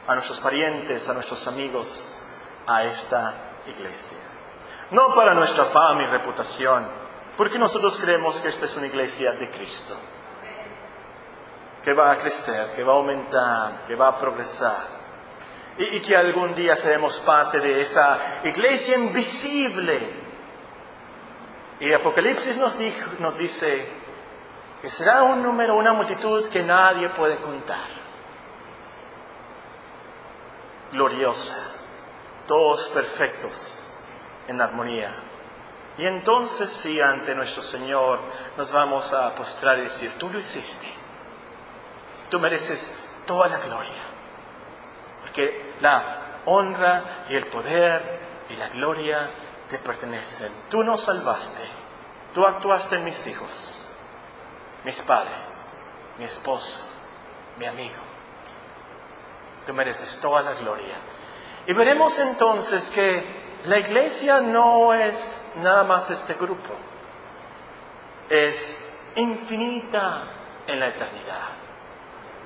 a 0.07 0.13
nuestros 0.13 0.39
parientes, 0.39 1.07
a 1.09 1.13
nuestros 1.13 1.47
amigos, 1.47 2.07
a 2.67 2.83
esta 2.83 3.33
iglesia. 3.67 4.24
No 4.91 5.15
para 5.15 5.33
nuestra 5.33 5.65
fama 5.65 6.03
y 6.03 6.05
reputación, 6.07 6.87
porque 7.35 7.57
nosotros 7.57 7.97
creemos 7.99 8.39
que 8.39 8.49
esta 8.49 8.65
es 8.65 8.75
una 8.77 8.85
iglesia 8.85 9.31
de 9.33 9.49
Cristo, 9.49 9.95
que 11.83 11.93
va 11.93 12.11
a 12.11 12.17
crecer, 12.17 12.75
que 12.75 12.83
va 12.83 12.93
a 12.93 12.97
aumentar, 12.97 13.85
que 13.87 13.95
va 13.95 14.09
a 14.09 14.19
progresar, 14.19 14.83
y, 15.77 15.97
y 15.97 16.01
que 16.01 16.15
algún 16.15 16.53
día 16.53 16.75
seremos 16.75 17.19
parte 17.19 17.59
de 17.59 17.81
esa 17.81 18.19
iglesia 18.43 18.97
invisible. 18.97 20.25
Y 21.79 21.91
Apocalipsis 21.91 22.55
nos, 22.57 22.77
dijo, 22.77 23.11
nos 23.19 23.37
dice 23.37 23.85
que 24.81 24.89
será 24.89 25.23
un 25.23 25.41
número, 25.41 25.75
una 25.75 25.93
multitud 25.93 26.47
que 26.49 26.63
nadie 26.63 27.09
puede 27.09 27.37
contar. 27.37 27.87
Gloriosa, 30.91 31.57
todos 32.47 32.87
perfectos 32.89 33.84
en 34.47 34.61
armonía. 34.61 35.13
Y 35.97 36.05
entonces 36.05 36.69
sí, 36.69 36.99
ante 36.99 37.33
nuestro 37.35 37.61
Señor 37.61 38.19
nos 38.57 38.71
vamos 38.71 39.13
a 39.13 39.33
postrar 39.33 39.77
y 39.77 39.83
decir, 39.83 40.11
tú 40.17 40.29
lo 40.29 40.39
hiciste. 40.39 40.87
Tú 42.29 42.39
mereces 42.39 43.13
toda 43.25 43.47
la 43.47 43.59
gloria. 43.59 44.03
Porque 45.21 45.75
la 45.79 46.41
honra 46.45 47.25
y 47.29 47.35
el 47.35 47.45
poder 47.45 48.19
y 48.49 48.55
la 48.55 48.67
gloria 48.69 49.29
te 49.69 49.77
pertenecen. 49.77 50.51
Tú 50.69 50.83
nos 50.83 51.01
salvaste. 51.01 51.63
Tú 52.33 52.45
actuaste 52.45 52.95
en 52.97 53.05
mis 53.05 53.27
hijos, 53.27 53.81
mis 54.83 55.01
padres, 55.01 55.69
mi 56.17 56.25
esposo, 56.25 56.81
mi 57.57 57.65
amigo. 57.65 58.01
Tú 59.65 59.73
mereces 59.73 60.19
toda 60.19 60.41
la 60.41 60.53
gloria. 60.55 60.95
Y 61.65 61.71
veremos 61.71 62.19
entonces 62.19 62.91
que 62.91 63.44
la 63.67 63.79
iglesia 63.79 64.41
no 64.41 64.93
es 64.93 65.53
nada 65.57 65.83
más 65.83 66.09
este 66.11 66.33
grupo, 66.35 66.73
es 68.29 69.01
infinita 69.15 70.27
en 70.67 70.79
la 70.79 70.89
eternidad, 70.89 71.49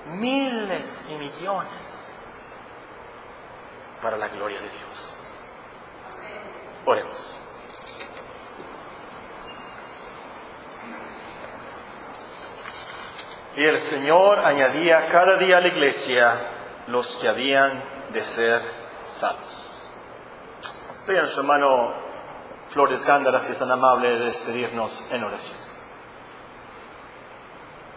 miles 0.07 1.05
y 1.09 1.15
millones 1.15 2.30
para 4.01 4.17
la 4.17 4.30
gloria 4.30 4.59
de 4.61 4.70
Dios. 4.70 5.28
Oremos. 6.86 7.39
Y 13.57 13.65
el 13.65 13.78
Señor 13.78 14.39
añadía 14.39 15.09
cada 15.09 15.38
día 15.38 15.57
a 15.57 15.61
la 15.61 15.67
iglesia 15.67 16.34
los 16.88 17.17
que 17.17 17.28
habían 17.28 17.84
de 18.13 18.24
ser 18.24 18.61
salvos. 19.05 19.49
Vean 21.10 21.26
su 21.26 21.39
hermano 21.39 21.91
Flores 22.70 23.03
Gándara 23.03 23.39
si 23.39 23.53
es 23.53 23.57
tan 23.57 23.72
amable 23.72 24.12
de 24.12 24.26
despedirnos 24.26 25.12
en 25.12 25.24
oración. 25.24 25.68